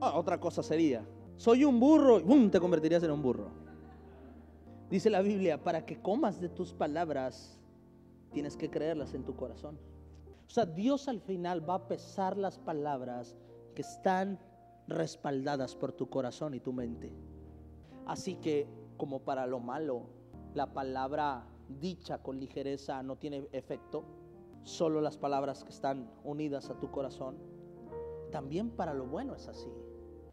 ah, 0.00 0.18
otra 0.18 0.40
cosa 0.40 0.62
sería, 0.62 1.06
soy 1.36 1.64
un 1.64 1.78
burro, 1.78 2.20
y 2.20 2.48
te 2.48 2.58
convertirías 2.58 3.02
en 3.02 3.12
un 3.12 3.22
burro. 3.22 3.50
Dice 4.90 5.08
la 5.08 5.22
Biblia, 5.22 5.62
para 5.62 5.86
que 5.86 6.00
comas 6.00 6.40
de 6.40 6.48
tus 6.48 6.74
palabras, 6.74 7.58
tienes 8.32 8.56
que 8.56 8.68
creerlas 8.68 9.14
en 9.14 9.24
tu 9.24 9.34
corazón. 9.36 9.78
O 10.46 10.50
sea, 10.50 10.66
Dios 10.66 11.08
al 11.08 11.20
final 11.20 11.68
va 11.68 11.74
a 11.76 11.88
pesar 11.88 12.36
las 12.36 12.58
palabras 12.58 13.36
que 13.74 13.82
están 13.82 14.38
respaldadas 14.86 15.74
por 15.74 15.92
tu 15.92 16.10
corazón 16.10 16.54
y 16.54 16.60
tu 16.60 16.72
mente. 16.72 17.12
Así 18.06 18.34
que, 18.34 18.66
como 18.98 19.20
para 19.20 19.46
lo 19.46 19.60
malo, 19.60 20.08
la 20.54 20.72
palabra 20.72 21.44
dicha 21.80 22.22
con 22.22 22.38
ligereza 22.38 23.02
no 23.02 23.16
tiene 23.16 23.48
efecto, 23.52 24.04
solo 24.62 25.00
las 25.00 25.16
palabras 25.16 25.64
que 25.64 25.70
están 25.70 26.10
unidas 26.24 26.70
a 26.70 26.78
tu 26.78 26.90
corazón, 26.90 27.36
también 28.30 28.70
para 28.70 28.94
lo 28.94 29.06
bueno 29.06 29.34
es 29.34 29.48
así. 29.48 29.68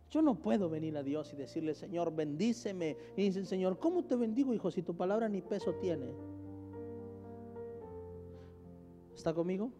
Yo 0.09 0.21
no 0.23 0.35
puedo 0.35 0.69
venir 0.69 0.97
a 0.97 1.03
Dios 1.03 1.31
y 1.33 1.35
decirle, 1.35 1.75
Señor, 1.75 2.15
bendíceme. 2.15 2.97
Y 3.15 3.23
dice 3.23 3.45
Señor, 3.45 3.77
¿cómo 3.77 4.05
te 4.05 4.15
bendigo, 4.15 4.53
hijo, 4.55 4.71
si 4.71 4.81
tu 4.81 4.95
palabra 4.95 5.29
ni 5.29 5.41
peso 5.41 5.75
tiene? 5.75 6.15
¿Está 9.15 9.33
conmigo? 9.33 9.71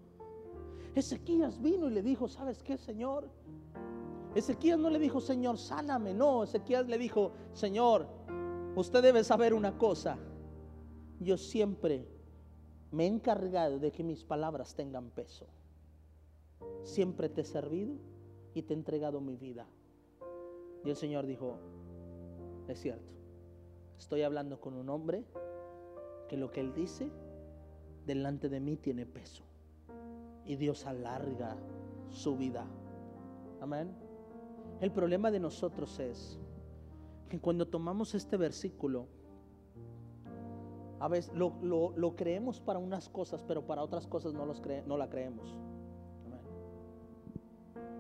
Ezequías 0.93 1.60
vino 1.62 1.88
y 1.88 1.93
le 1.93 2.03
dijo, 2.03 2.27
¿sabes 2.27 2.62
qué, 2.62 2.77
Señor? 2.77 3.27
Ezequías 4.36 4.77
no 4.77 4.91
le 4.91 5.00
dijo, 5.00 5.19
Señor, 5.19 5.58
sáname. 5.58 6.13
No, 6.13 6.43
Ezequías 6.43 6.88
le 6.88 7.00
dijo, 7.00 7.31
Señor, 7.53 8.05
usted 8.75 9.01
debe 9.01 9.24
saber 9.24 9.55
una 9.55 9.77
cosa. 9.79 10.17
Yo 11.20 11.38
siempre 11.38 12.08
me 12.92 13.06
he 13.06 13.08
encargado 13.08 13.80
de 13.80 13.92
que 13.92 14.04
mis 14.04 14.24
palabras 14.24 14.74
tengan 14.76 15.10
peso. 15.10 15.48
Siempre 16.84 17.30
te 17.30 17.42
he 17.42 17.46
servido 17.46 17.96
y 18.54 18.64
te 18.64 18.74
he 18.74 18.78
entregado 18.78 19.22
mi 19.22 19.36
vida. 19.36 19.68
Y 20.84 20.90
el 20.90 20.96
Señor 20.96 21.26
dijo, 21.26 21.58
es 22.68 22.80
cierto, 22.80 23.12
estoy 23.98 24.22
hablando 24.22 24.60
con 24.60 24.76
un 24.76 24.90
hombre 24.90 25.26
que 26.28 26.38
lo 26.38 26.52
que 26.52 26.62
él 26.62 26.74
dice 26.74 27.12
delante 28.06 28.50
de 28.50 28.60
mí 28.60 28.78
tiene 28.78 29.06
peso. 29.06 29.44
Y 30.46 30.56
Dios 30.56 30.86
alarga 30.86 31.58
su 32.10 32.38
vida. 32.38 32.66
Amén. 33.62 33.92
El 34.80 34.92
problema 34.92 35.30
de 35.32 35.40
nosotros 35.40 36.00
es 36.00 36.40
que 37.28 37.40
cuando 37.40 37.68
tomamos 37.68 38.16
este 38.16 38.38
versículo, 38.38 39.08
a 41.00 41.08
veces 41.08 41.34
lo, 41.34 42.15
creemos 42.15 42.60
para 42.60 42.79
unas 42.79 43.10
cosas, 43.10 43.44
pero 43.48 43.65
para 43.65 43.84
otras 43.84 44.08
cosas 44.08 44.34
no, 44.34 44.46
los 44.46 44.62
no 44.86 44.98
la 44.98 45.10
creemos. 45.10 45.56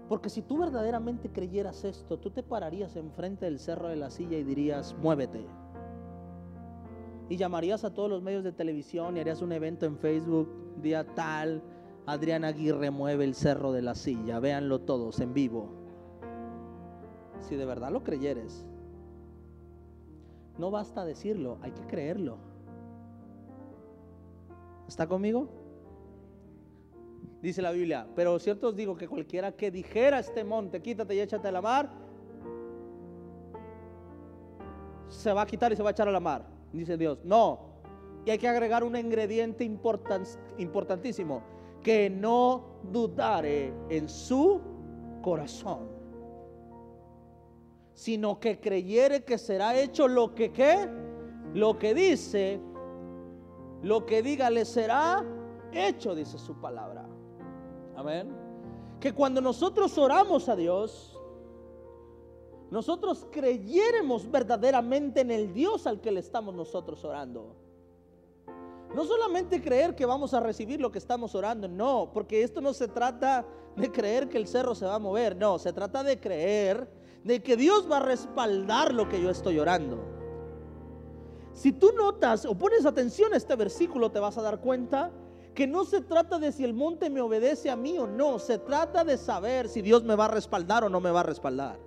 Porque 0.09 0.29
si 0.29 0.41
tú 0.41 0.57
verdaderamente 0.57 1.29
creyeras 1.29 1.83
esto, 1.83 2.17
tú 2.17 2.31
te 2.31 2.41
pararías 2.41 2.95
enfrente 2.95 3.45
del 3.45 3.59
cerro 3.59 3.89
de 3.89 3.95
la 3.95 4.09
silla 4.09 4.37
y 4.37 4.43
dirías, 4.43 4.95
muévete. 5.01 5.45
Y 7.29 7.37
llamarías 7.37 7.83
a 7.83 7.93
todos 7.93 8.09
los 8.09 8.23
medios 8.23 8.43
de 8.43 8.51
televisión 8.51 9.15
y 9.15 9.19
harías 9.19 9.43
un 9.43 9.51
evento 9.51 9.85
en 9.85 9.97
Facebook, 9.97 10.49
día 10.81 11.05
tal, 11.13 11.61
Adrián 12.07 12.43
Aguirre 12.43 12.89
mueve 12.89 13.23
el 13.23 13.35
cerro 13.35 13.71
de 13.71 13.83
la 13.83 13.93
silla, 13.93 14.39
véanlo 14.39 14.79
todos 14.79 15.19
en 15.19 15.35
vivo. 15.35 15.69
Si 17.41 17.55
de 17.55 17.65
verdad 17.65 17.91
lo 17.91 18.03
creyeres, 18.03 18.65
no 20.57 20.71
basta 20.71 21.05
decirlo, 21.05 21.59
hay 21.61 21.71
que 21.71 21.85
creerlo. 21.85 22.48
¿Está 24.89 25.05
conmigo? 25.07 25.47
Dice 27.43 27.61
la 27.61 27.71
Biblia, 27.71 28.07
pero 28.15 28.39
cierto 28.39 28.69
os 28.69 28.75
digo 28.75 28.97
que 28.97 29.07
cualquiera 29.07 29.51
que 29.51 29.69
dijera 29.69 30.17
este 30.17 30.43
monte, 30.43 30.81
quítate 30.81 31.13
y 31.13 31.19
échate 31.19 31.47
a 31.47 31.51
la 31.51 31.61
mar, 31.61 31.91
se 35.07 35.31
va 35.31 35.43
a 35.43 35.45
quitar 35.45 35.71
y 35.71 35.75
se 35.75 35.83
va 35.83 35.89
a 35.89 35.91
echar 35.91 36.07
a 36.07 36.11
la 36.11 36.19
mar. 36.19 36.43
Dice 36.73 36.97
Dios, 36.97 37.19
no. 37.23 37.59
Y 38.25 38.31
hay 38.31 38.39
que 38.39 38.47
agregar 38.47 38.83
un 38.83 38.97
ingrediente 38.97 39.63
importantísimo, 39.63 41.43
que 41.83 42.09
no 42.09 42.79
dudare 42.91 43.71
en 43.89 44.09
su 44.09 44.59
corazón, 45.21 45.87
sino 47.93 48.39
que 48.39 48.59
creyere 48.59 49.23
que 49.23 49.37
será 49.37 49.79
hecho 49.79 50.07
lo 50.07 50.33
que 50.33 50.51
qué, 50.51 50.89
lo 51.53 51.77
que 51.77 51.93
dice, 51.93 52.59
lo 53.81 54.05
que 54.05 54.21
diga 54.21 54.49
le 54.49 54.65
será 54.65 55.25
hecho, 55.71 56.15
dice 56.15 56.37
su 56.37 56.59
palabra. 56.59 57.05
Amén. 57.95 58.35
Que 58.99 59.13
cuando 59.13 59.41
nosotros 59.41 59.97
oramos 59.97 60.49
a 60.49 60.55
Dios, 60.55 61.17
nosotros 62.71 63.25
creyéremos 63.31 64.29
verdaderamente 64.29 65.21
en 65.21 65.31
el 65.31 65.53
Dios 65.53 65.87
al 65.87 66.01
que 66.01 66.11
le 66.11 66.19
estamos 66.19 66.53
nosotros 66.53 67.03
orando. 67.03 67.55
No 68.93 69.05
solamente 69.05 69.61
creer 69.61 69.95
que 69.95 70.05
vamos 70.05 70.33
a 70.33 70.39
recibir 70.39 70.81
lo 70.81 70.91
que 70.91 70.97
estamos 70.97 71.35
orando, 71.35 71.67
no, 71.67 72.09
porque 72.13 72.43
esto 72.43 72.59
no 72.59 72.73
se 72.73 72.87
trata 72.87 73.45
de 73.75 73.91
creer 73.91 74.27
que 74.29 74.37
el 74.37 74.47
cerro 74.47 74.73
se 74.75 74.85
va 74.85 74.95
a 74.95 74.99
mover, 74.99 75.35
no, 75.35 75.59
se 75.59 75.71
trata 75.73 76.03
de 76.03 76.19
creer 76.19 76.89
de 77.23 77.41
que 77.41 77.55
Dios 77.55 77.89
va 77.89 77.97
a 77.97 78.01
respaldar 78.01 78.93
lo 78.93 79.07
que 79.07 79.21
yo 79.21 79.29
estoy 79.29 79.59
orando. 79.59 80.18
Si 81.59 81.73
tú 81.73 81.91
notas 81.91 82.45
o 82.45 82.57
pones 82.57 82.85
atención 82.85 83.33
a 83.33 83.35
este 83.35 83.53
versículo, 83.57 84.09
te 84.09 84.19
vas 84.19 84.37
a 84.37 84.41
dar 84.41 84.61
cuenta 84.61 85.11
que 85.53 85.67
no 85.67 85.83
se 85.83 85.99
trata 85.99 86.39
de 86.39 86.53
si 86.53 86.63
el 86.63 86.73
monte 86.73 87.09
me 87.09 87.19
obedece 87.19 87.69
a 87.69 87.75
mí 87.75 87.97
o 87.97 88.07
no, 88.07 88.39
se 88.39 88.59
trata 88.59 89.03
de 89.03 89.17
saber 89.17 89.67
si 89.67 89.81
Dios 89.81 90.05
me 90.05 90.15
va 90.15 90.23
a 90.23 90.27
respaldar 90.29 90.85
o 90.85 90.89
no 90.89 91.01
me 91.01 91.11
va 91.11 91.19
a 91.19 91.23
respaldar. 91.23 91.77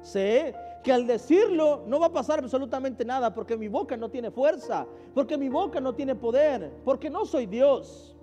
Sé 0.00 0.54
que 0.84 0.92
al 0.92 1.08
decirlo 1.08 1.82
no 1.88 1.98
va 1.98 2.06
a 2.06 2.12
pasar 2.12 2.38
absolutamente 2.38 3.04
nada 3.04 3.34
porque 3.34 3.56
mi 3.56 3.66
boca 3.66 3.96
no 3.96 4.12
tiene 4.12 4.30
fuerza, 4.30 4.86
porque 5.12 5.36
mi 5.36 5.48
boca 5.48 5.80
no 5.80 5.96
tiene 5.96 6.14
poder, 6.14 6.70
porque 6.84 7.10
no 7.10 7.26
soy 7.26 7.46
Dios. 7.46 8.14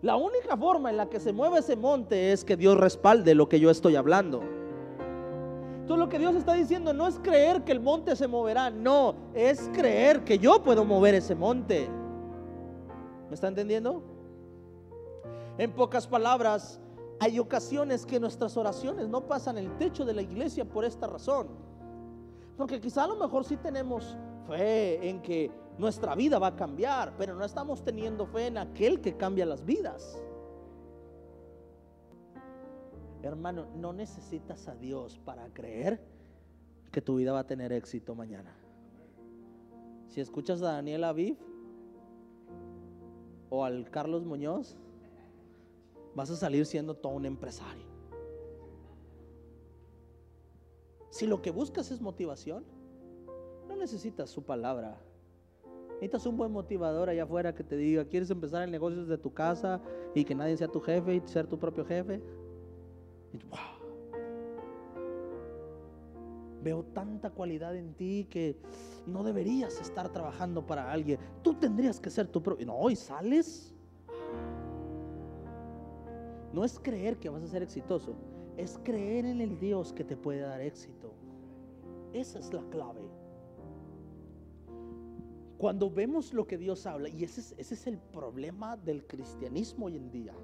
La 0.00 0.14
única 0.14 0.56
forma 0.56 0.90
en 0.90 0.96
la 0.96 1.10
que 1.10 1.18
se 1.18 1.32
mueve 1.32 1.58
ese 1.58 1.74
monte 1.74 2.30
es 2.30 2.44
que 2.44 2.56
Dios 2.56 2.76
respalde 2.76 3.34
lo 3.34 3.48
que 3.48 3.58
yo 3.58 3.68
estoy 3.68 3.96
hablando. 3.96 4.63
Todo 5.86 5.98
lo 5.98 6.08
que 6.08 6.18
Dios 6.18 6.34
está 6.34 6.54
diciendo 6.54 6.94
no 6.94 7.06
es 7.06 7.18
creer 7.18 7.62
que 7.62 7.72
el 7.72 7.80
monte 7.80 8.16
se 8.16 8.26
moverá, 8.26 8.70
no, 8.70 9.14
es 9.34 9.68
creer 9.74 10.24
que 10.24 10.38
yo 10.38 10.62
puedo 10.62 10.84
mover 10.84 11.14
ese 11.14 11.34
monte. 11.34 11.88
¿Me 13.28 13.34
está 13.34 13.48
entendiendo? 13.48 14.02
En 15.58 15.72
pocas 15.72 16.06
palabras, 16.06 16.80
hay 17.20 17.38
ocasiones 17.38 18.06
que 18.06 18.18
nuestras 18.18 18.56
oraciones 18.56 19.08
no 19.08 19.26
pasan 19.26 19.58
el 19.58 19.76
techo 19.76 20.04
de 20.04 20.14
la 20.14 20.22
iglesia 20.22 20.64
por 20.64 20.84
esta 20.84 21.06
razón. 21.06 21.48
Porque 22.56 22.80
quizá 22.80 23.04
a 23.04 23.08
lo 23.08 23.16
mejor 23.16 23.44
sí 23.44 23.56
tenemos 23.56 24.16
fe 24.46 25.08
en 25.08 25.20
que 25.20 25.50
nuestra 25.76 26.14
vida 26.14 26.38
va 26.38 26.48
a 26.48 26.56
cambiar, 26.56 27.14
pero 27.18 27.34
no 27.34 27.44
estamos 27.44 27.82
teniendo 27.82 28.26
fe 28.26 28.46
en 28.46 28.58
aquel 28.58 29.00
que 29.00 29.16
cambia 29.16 29.44
las 29.44 29.64
vidas. 29.64 30.22
Hermano, 33.24 33.66
no 33.74 33.92
necesitas 33.92 34.68
a 34.68 34.74
Dios 34.74 35.18
para 35.24 35.48
creer 35.52 36.00
que 36.92 37.00
tu 37.00 37.16
vida 37.16 37.32
va 37.32 37.40
a 37.40 37.46
tener 37.46 37.72
éxito 37.72 38.14
mañana. 38.14 38.54
Si 40.08 40.20
escuchas 40.20 40.60
a 40.62 40.72
Daniel 40.72 41.04
Aviv, 41.04 41.36
o 43.48 43.64
al 43.64 43.88
Carlos 43.90 44.24
Muñoz, 44.24 44.76
vas 46.14 46.30
a 46.30 46.36
salir 46.36 46.66
siendo 46.66 46.94
todo 46.94 47.14
un 47.14 47.24
empresario. 47.24 47.86
Si 51.10 51.26
lo 51.26 51.40
que 51.40 51.50
buscas 51.50 51.90
es 51.90 52.00
motivación, 52.00 52.64
no 53.68 53.76
necesitas 53.76 54.28
su 54.28 54.42
palabra. 54.42 55.00
Necesitas 55.94 56.26
un 56.26 56.36
buen 56.36 56.52
motivador 56.52 57.08
allá 57.08 57.22
afuera 57.22 57.54
que 57.54 57.64
te 57.64 57.76
diga, 57.76 58.04
¿quieres 58.04 58.30
empezar 58.30 58.62
el 58.62 58.70
negocio 58.70 59.00
desde 59.00 59.16
tu 59.16 59.32
casa 59.32 59.80
y 60.14 60.24
que 60.24 60.34
nadie 60.34 60.56
sea 60.56 60.68
tu 60.68 60.80
jefe 60.80 61.14
y 61.14 61.20
ser 61.26 61.46
tu 61.46 61.58
propio 61.58 61.84
jefe? 61.84 62.20
Veo 66.62 66.82
tanta 66.82 67.30
cualidad 67.30 67.76
en 67.76 67.94
ti 67.94 68.26
que 68.30 68.56
no 69.06 69.22
deberías 69.22 69.80
estar 69.80 70.10
trabajando 70.10 70.64
para 70.64 70.90
alguien. 70.90 71.18
Tú 71.42 71.54
tendrías 71.54 72.00
que 72.00 72.08
ser 72.08 72.26
tu 72.28 72.42
propio. 72.42 72.66
No, 72.66 72.88
y 72.88 72.96
sales. 72.96 73.74
No 76.54 76.64
es 76.64 76.78
creer 76.78 77.18
que 77.18 77.28
vas 77.28 77.42
a 77.42 77.48
ser 77.48 77.62
exitoso, 77.62 78.14
es 78.56 78.78
creer 78.84 79.26
en 79.26 79.40
el 79.40 79.58
Dios 79.58 79.92
que 79.92 80.04
te 80.04 80.16
puede 80.16 80.40
dar 80.40 80.60
éxito. 80.60 81.12
Esa 82.12 82.38
es 82.38 82.52
la 82.52 82.62
clave. 82.70 83.02
Cuando 85.58 85.90
vemos 85.90 86.32
lo 86.32 86.46
que 86.46 86.56
Dios 86.56 86.86
habla, 86.86 87.08
y 87.08 87.24
ese 87.24 87.40
es, 87.40 87.54
ese 87.58 87.74
es 87.74 87.86
el 87.88 87.98
problema 87.98 88.76
del 88.76 89.04
cristianismo 89.04 89.86
hoy 89.86 89.96
en 89.96 90.10
día 90.10 90.34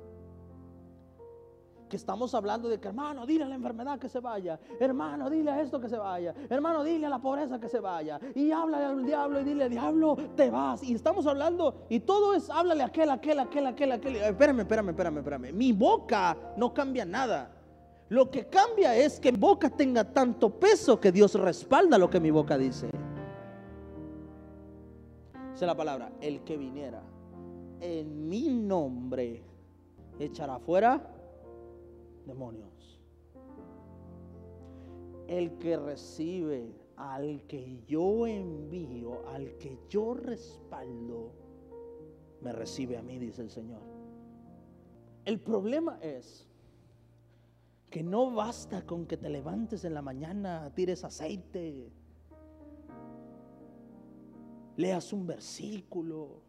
que 1.91 1.97
estamos 1.97 2.35
hablando 2.35 2.71
de 2.71 2.81
que, 2.81 2.89
hermano, 2.89 3.27
dile 3.27 3.45
a 3.45 3.49
la 3.49 3.57
enfermedad 3.57 3.99
que 3.99 4.09
se 4.09 4.21
vaya, 4.21 4.59
hermano, 4.79 5.29
dile 5.29 5.51
a 5.51 5.61
esto 5.61 5.79
que 5.79 5.89
se 5.89 5.99
vaya, 5.99 6.35
hermano, 6.49 6.83
dile 6.83 7.05
a 7.07 7.11
la 7.11 7.19
pobreza 7.19 7.61
que 7.61 7.69
se 7.69 7.81
vaya, 7.81 8.19
y 8.35 8.51
háblale 8.51 8.85
al 8.85 9.05
diablo 9.05 9.41
y 9.41 9.45
dile, 9.45 9.69
diablo, 9.69 10.17
te 10.35 10.49
vas. 10.49 10.83
Y 10.83 10.95
estamos 10.95 11.27
hablando, 11.27 11.87
y 11.91 12.01
todo 12.01 12.33
es, 12.35 12.49
háblale 12.49 12.85
a 12.85 12.87
aquel, 12.87 13.11
aquel, 13.11 13.41
aquel, 13.41 13.67
aquel, 13.67 13.93
aquel. 13.93 14.17
Espérame, 14.17 14.61
espérame, 14.61 14.89
espérame, 14.91 15.19
espérame. 15.19 15.53
Mi 15.53 15.73
boca 15.73 16.37
no 16.57 16.73
cambia 16.73 17.05
nada. 17.05 17.51
Lo 18.09 18.31
que 18.31 18.47
cambia 18.47 18.97
es 18.97 19.21
que 19.21 19.31
mi 19.31 19.39
boca 19.39 19.69
tenga 19.69 20.05
tanto 20.05 20.49
peso 20.49 20.99
que 20.99 21.13
Dios 21.13 21.35
respalda 21.35 21.99
lo 21.99 22.09
que 22.09 22.21
mi 22.21 22.31
boca 22.31 22.57
dice. 22.57 22.89
Esa 25.55 25.65
es 25.65 25.67
la 25.67 25.77
palabra, 25.77 26.11
el 26.23 26.41
que 26.41 26.57
viniera 26.57 27.03
en 27.81 28.29
mi 28.29 28.49
nombre 28.49 29.43
echará 30.19 30.59
fuera 30.59 31.01
demonios. 32.27 33.01
El 35.27 35.59
que 35.59 35.77
recibe 35.77 36.75
al 36.97 37.47
que 37.47 37.83
yo 37.87 38.27
envío, 38.27 39.27
al 39.29 39.57
que 39.59 39.79
yo 39.89 40.15
respaldo, 40.15 41.33
me 42.41 42.53
recibe 42.53 42.97
a 42.97 43.03
mí, 43.03 43.19
dice 43.19 43.43
el 43.43 43.51
Señor. 43.51 43.83
El 45.25 45.41
problema 45.41 45.99
es 46.03 46.49
que 47.91 48.03
no 48.03 48.31
basta 48.31 48.87
con 48.87 49.07
que 49.07 49.17
te 49.17 49.29
levantes 49.29 49.85
en 49.85 49.95
la 49.95 50.03
mañana, 50.03 50.73
tires 50.75 51.05
aceite, 51.05 51.93
leas 54.77 55.13
un 55.13 55.27
versículo, 55.27 56.43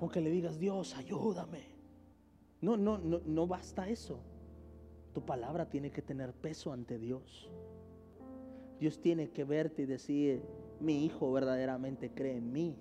O 0.00 0.08
que 0.08 0.20
le 0.20 0.30
digas, 0.30 0.60
Dios, 0.60 0.96
ayúdame. 0.96 1.77
No, 2.60 2.76
no, 2.76 2.98
no, 2.98 3.20
no 3.24 3.46
basta 3.46 3.88
eso. 3.88 4.20
Tu 5.12 5.24
palabra 5.24 5.68
tiene 5.68 5.90
que 5.90 6.02
tener 6.02 6.32
peso 6.32 6.72
ante 6.72 6.98
Dios. 6.98 7.50
Dios 8.80 9.00
tiene 9.00 9.30
que 9.30 9.44
verte 9.44 9.82
y 9.82 9.86
decir, 9.86 10.42
mi 10.80 11.04
hijo 11.04 11.32
verdaderamente 11.32 12.10
cree 12.10 12.36
en 12.36 12.52
mí. 12.52 12.76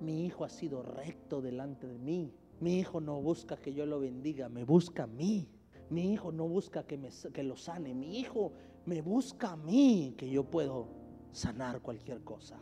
Mi 0.00 0.26
hijo 0.26 0.44
ha 0.44 0.48
sido 0.48 0.82
recto 0.82 1.40
delante 1.40 1.86
de 1.86 1.98
mí. 1.98 2.32
Mi 2.60 2.78
hijo 2.78 3.00
no 3.00 3.20
busca 3.20 3.56
que 3.56 3.72
yo 3.72 3.86
lo 3.86 4.00
bendiga, 4.00 4.48
me 4.48 4.64
busca 4.64 5.04
a 5.04 5.06
mí. 5.06 5.48
Mi 5.90 6.12
hijo 6.12 6.32
no 6.32 6.46
busca 6.48 6.84
que, 6.84 6.98
me, 6.98 7.08
que 7.32 7.42
lo 7.42 7.56
sane. 7.56 7.94
Mi 7.94 8.18
hijo 8.18 8.52
me 8.84 9.00
busca 9.00 9.52
a 9.52 9.56
mí, 9.56 10.14
que 10.16 10.28
yo 10.28 10.44
puedo 10.44 10.88
sanar 11.32 11.80
cualquier 11.80 12.22
cosa. 12.22 12.58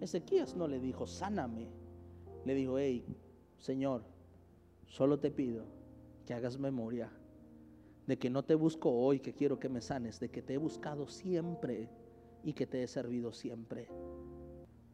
Ezequías 0.00 0.56
no 0.56 0.66
le 0.66 0.80
dijo, 0.80 1.06
sáname. 1.06 1.68
Le 2.44 2.54
dijo, 2.54 2.78
hey, 2.78 3.04
Señor, 3.58 4.04
solo 4.90 5.18
te 5.18 5.30
pido 5.30 5.64
que 6.26 6.34
hagas 6.34 6.58
memoria 6.58 7.10
de 8.06 8.18
que 8.18 8.28
no 8.28 8.42
te 8.42 8.56
busco 8.56 8.90
hoy, 8.90 9.20
que 9.20 9.32
quiero 9.32 9.60
que 9.60 9.68
me 9.68 9.80
sanes, 9.80 10.18
de 10.18 10.30
que 10.30 10.42
te 10.42 10.54
he 10.54 10.58
buscado 10.58 11.06
siempre 11.06 11.88
y 12.42 12.52
que 12.54 12.66
te 12.66 12.82
he 12.82 12.88
servido 12.88 13.32
siempre. 13.32 13.88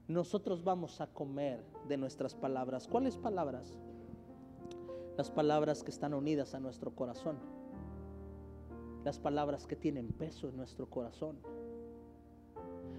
Nosotros 0.07 0.63
vamos 0.63 1.01
a 1.01 1.07
comer 1.07 1.65
de 1.89 1.97
nuestras 1.97 2.35
palabras. 2.35 2.87
¿Cuáles 2.87 3.17
palabras? 3.17 3.79
Las 5.17 5.31
palabras 5.31 5.83
que 5.83 5.91
están 5.91 6.13
unidas 6.13 6.55
a 6.55 6.61
nuestro 6.61 6.95
corazón. 6.95 7.39
Las 9.03 9.19
palabras 9.19 9.67
que 9.67 9.77
tienen 9.77 10.09
peso 10.09 10.51
en 10.51 10.59
nuestro 10.59 10.91
corazón. 10.91 11.39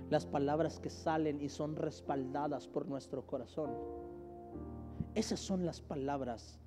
Las 0.09 0.25
palabras 0.25 0.79
que 0.79 0.89
salen 0.89 1.41
y 1.41 1.49
son 1.49 1.75
respaldadas 1.75 2.67
por 2.67 2.87
nuestro 2.87 3.27
corazón. 3.27 3.69
Esas 5.13 5.39
son 5.39 5.63
las 5.63 5.79
palabras 5.79 6.59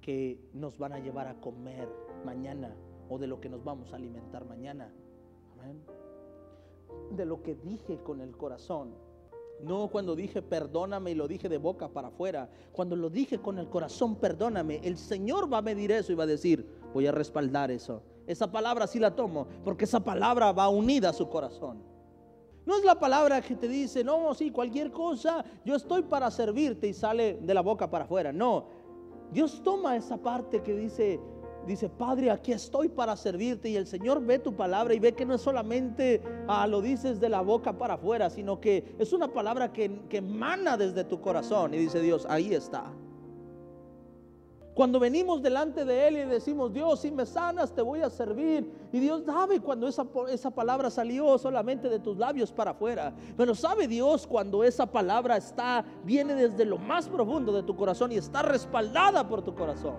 que 0.00 0.40
nos 0.52 0.78
van 0.78 0.92
a 0.92 0.98
llevar 0.98 1.28
a 1.28 1.40
comer 1.40 1.88
mañana 2.24 2.74
o 3.08 3.18
de 3.18 3.26
lo 3.26 3.40
que 3.40 3.48
nos 3.48 3.62
vamos 3.62 3.92
a 3.92 3.96
alimentar 3.96 4.44
mañana. 4.44 4.92
De 7.10 7.24
lo 7.24 7.42
que 7.42 7.54
dije 7.54 7.98
con 8.02 8.20
el 8.20 8.36
corazón. 8.36 8.94
No 9.62 9.88
cuando 9.88 10.16
dije 10.16 10.40
perdóname 10.40 11.10
y 11.10 11.14
lo 11.14 11.28
dije 11.28 11.48
de 11.48 11.58
boca 11.58 11.88
para 11.88 12.08
afuera. 12.08 12.48
Cuando 12.72 12.96
lo 12.96 13.10
dije 13.10 13.40
con 13.40 13.58
el 13.58 13.68
corazón 13.68 14.16
perdóname, 14.16 14.80
el 14.82 14.96
Señor 14.96 15.52
va 15.52 15.58
a 15.58 15.62
medir 15.62 15.92
eso 15.92 16.12
y 16.12 16.14
va 16.14 16.24
a 16.24 16.28
decir, 16.28 16.66
voy 16.94 17.06
a 17.06 17.12
respaldar 17.12 17.70
eso. 17.70 18.02
Esa 18.26 18.50
palabra 18.50 18.86
sí 18.86 18.98
la 18.98 19.14
tomo 19.14 19.46
porque 19.64 19.84
esa 19.84 20.00
palabra 20.00 20.52
va 20.52 20.68
unida 20.68 21.10
a 21.10 21.12
su 21.12 21.28
corazón. 21.28 21.90
No 22.64 22.76
es 22.76 22.84
la 22.84 22.98
palabra 22.98 23.40
que 23.40 23.56
te 23.56 23.66
dice, 23.66 24.04
no, 24.04 24.32
sí, 24.34 24.50
cualquier 24.50 24.92
cosa, 24.92 25.44
yo 25.64 25.74
estoy 25.74 26.02
para 26.02 26.30
servirte 26.30 26.86
y 26.86 26.92
sale 26.92 27.38
de 27.40 27.54
la 27.54 27.62
boca 27.62 27.90
para 27.90 28.04
afuera. 28.04 28.32
No, 28.32 28.66
Dios 29.32 29.62
toma 29.62 29.96
esa 29.96 30.16
parte 30.16 30.62
que 30.62 30.74
dice, 30.74 31.20
dice, 31.66 31.88
Padre, 31.88 32.30
aquí 32.30 32.52
estoy 32.52 32.88
para 32.88 33.16
servirte. 33.16 33.68
Y 33.68 33.76
el 33.76 33.86
Señor 33.86 34.24
ve 34.24 34.38
tu 34.38 34.54
palabra 34.54 34.94
y 34.94 34.98
ve 34.98 35.12
que 35.12 35.24
no 35.24 35.34
es 35.34 35.40
solamente 35.40 36.20
ah, 36.48 36.66
lo 36.66 36.80
dices 36.80 37.20
de 37.20 37.28
la 37.28 37.40
boca 37.40 37.78
para 37.78 37.94
afuera, 37.94 38.30
sino 38.30 38.60
que 38.60 38.96
es 38.98 39.12
una 39.12 39.32
palabra 39.32 39.72
que, 39.72 40.02
que 40.08 40.18
emana 40.18 40.76
desde 40.76 41.04
tu 41.04 41.20
corazón. 41.20 41.74
Y 41.74 41.78
dice 41.78 42.00
Dios, 42.00 42.26
ahí 42.28 42.54
está. 42.54 42.92
Cuando 44.80 44.98
venimos 44.98 45.42
delante 45.42 45.84
de 45.84 46.08
Él 46.08 46.16
y 46.16 46.24
decimos, 46.24 46.72
Dios, 46.72 47.00
si 47.00 47.10
me 47.10 47.26
sanas, 47.26 47.70
te 47.70 47.82
voy 47.82 48.00
a 48.00 48.08
servir. 48.08 48.88
Y 48.90 48.98
Dios 48.98 49.24
sabe 49.26 49.60
cuando 49.60 49.86
esa, 49.86 50.06
esa 50.30 50.50
palabra 50.50 50.88
salió 50.88 51.36
solamente 51.36 51.90
de 51.90 51.98
tus 51.98 52.16
labios 52.16 52.50
para 52.50 52.70
afuera. 52.70 53.12
Pero 53.36 53.54
sabe 53.54 53.86
Dios 53.86 54.26
cuando 54.26 54.64
esa 54.64 54.90
palabra 54.90 55.36
está, 55.36 55.84
viene 56.02 56.34
desde 56.34 56.64
lo 56.64 56.78
más 56.78 57.10
profundo 57.10 57.52
de 57.52 57.62
tu 57.62 57.76
corazón 57.76 58.10
y 58.10 58.14
está 58.14 58.40
respaldada 58.40 59.28
por 59.28 59.42
tu 59.42 59.54
corazón. 59.54 59.96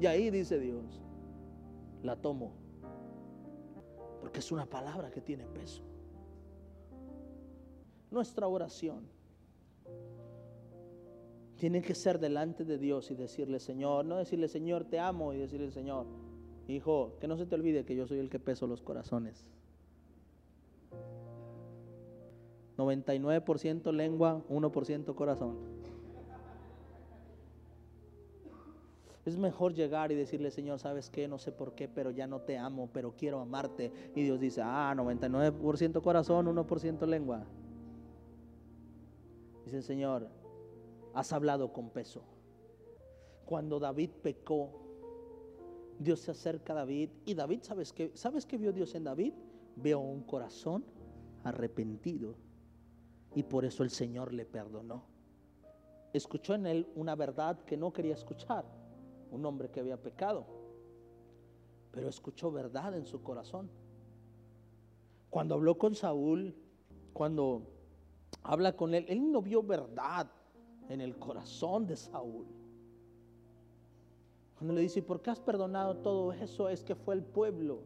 Y 0.00 0.06
ahí 0.06 0.28
dice 0.28 0.58
Dios, 0.58 1.00
la 2.02 2.16
tomo. 2.16 2.50
Porque 4.20 4.40
es 4.40 4.50
una 4.50 4.66
palabra 4.66 5.12
que 5.12 5.20
tiene 5.20 5.46
peso. 5.46 5.84
Nuestra 8.10 8.48
oración 8.48 9.06
tiene 11.62 11.80
que 11.80 11.94
ser 11.94 12.18
delante 12.18 12.64
de 12.64 12.76
Dios 12.76 13.12
y 13.12 13.14
decirle, 13.14 13.60
Señor, 13.60 14.04
no 14.04 14.16
decirle, 14.16 14.48
Señor, 14.48 14.82
te 14.82 14.98
amo 14.98 15.32
y 15.32 15.38
decirle, 15.38 15.70
Señor, 15.70 16.06
hijo, 16.66 17.12
que 17.20 17.28
no 17.28 17.36
se 17.36 17.46
te 17.46 17.54
olvide 17.54 17.84
que 17.84 17.94
yo 17.94 18.04
soy 18.04 18.18
el 18.18 18.28
que 18.28 18.40
peso 18.40 18.66
los 18.66 18.82
corazones. 18.82 19.48
99% 22.76 23.92
lengua, 23.92 24.42
1% 24.48 25.14
corazón. 25.14 25.56
Es 29.24 29.36
mejor 29.38 29.72
llegar 29.72 30.10
y 30.10 30.16
decirle, 30.16 30.50
Señor, 30.50 30.80
¿sabes 30.80 31.10
qué? 31.10 31.28
No 31.28 31.38
sé 31.38 31.52
por 31.52 31.76
qué, 31.76 31.86
pero 31.86 32.10
ya 32.10 32.26
no 32.26 32.40
te 32.40 32.58
amo, 32.58 32.90
pero 32.92 33.14
quiero 33.16 33.38
amarte. 33.38 33.92
Y 34.16 34.24
Dios 34.24 34.40
dice, 34.40 34.62
ah, 34.64 34.92
99% 34.96 36.02
corazón, 36.02 36.46
1% 36.48 37.06
lengua. 37.06 37.44
Dice 39.64 39.80
Señor, 39.80 40.41
has 41.14 41.32
hablado 41.32 41.72
con 41.72 41.90
peso. 41.90 42.22
Cuando 43.44 43.78
David 43.78 44.10
pecó, 44.22 44.70
Dios 45.98 46.20
se 46.20 46.30
acerca 46.30 46.72
a 46.72 46.76
David 46.76 47.10
y 47.24 47.34
David, 47.34 47.60
¿sabes 47.62 47.92
qué? 47.92 48.12
¿Sabes 48.14 48.46
qué 48.46 48.56
vio 48.56 48.72
Dios 48.72 48.94
en 48.94 49.04
David? 49.04 49.34
Veo 49.76 50.00
un 50.00 50.22
corazón 50.22 50.84
arrepentido 51.44 52.36
y 53.34 53.42
por 53.42 53.64
eso 53.64 53.82
el 53.82 53.90
Señor 53.90 54.32
le 54.32 54.44
perdonó. 54.44 55.04
Escuchó 56.12 56.54
en 56.54 56.66
él 56.66 56.88
una 56.94 57.14
verdad 57.14 57.58
que 57.60 57.76
no 57.76 57.92
quería 57.92 58.14
escuchar, 58.14 58.64
un 59.30 59.44
hombre 59.46 59.70
que 59.70 59.80
había 59.80 59.96
pecado, 59.96 60.46
pero 61.90 62.08
escuchó 62.08 62.50
verdad 62.50 62.94
en 62.96 63.06
su 63.06 63.22
corazón. 63.22 63.70
Cuando 65.30 65.54
habló 65.54 65.78
con 65.78 65.94
Saúl, 65.94 66.54
cuando 67.14 67.62
habla 68.42 68.76
con 68.76 68.94
él, 68.94 69.06
él 69.08 69.32
no 69.32 69.40
vio 69.40 69.62
verdad, 69.62 70.30
en 70.92 71.00
el 71.00 71.16
corazón 71.18 71.86
de 71.86 71.96
Saúl. 71.96 72.46
Cuando 74.56 74.74
le 74.74 74.82
dice, 74.82 75.00
¿por 75.02 75.22
qué 75.22 75.30
has 75.30 75.40
perdonado 75.40 75.96
todo 75.96 76.32
eso? 76.32 76.68
Es 76.68 76.84
que 76.84 76.94
fue 76.94 77.14
el 77.14 77.22
pueblo. 77.22 77.80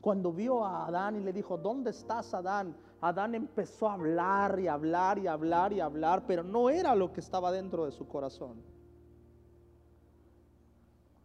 Cuando 0.00 0.32
vio 0.32 0.64
a 0.64 0.86
Adán 0.86 1.16
y 1.16 1.20
le 1.20 1.32
dijo, 1.32 1.58
¿dónde 1.58 1.90
estás 1.90 2.32
Adán? 2.32 2.76
Adán 3.00 3.34
empezó 3.34 3.88
a 3.88 3.94
hablar 3.94 4.60
y 4.60 4.68
hablar 4.68 5.18
y 5.18 5.26
hablar 5.26 5.72
y 5.72 5.80
hablar, 5.80 6.24
pero 6.26 6.44
no 6.44 6.70
era 6.70 6.94
lo 6.94 7.12
que 7.12 7.20
estaba 7.20 7.50
dentro 7.50 7.86
de 7.86 7.92
su 7.92 8.06
corazón. 8.06 8.62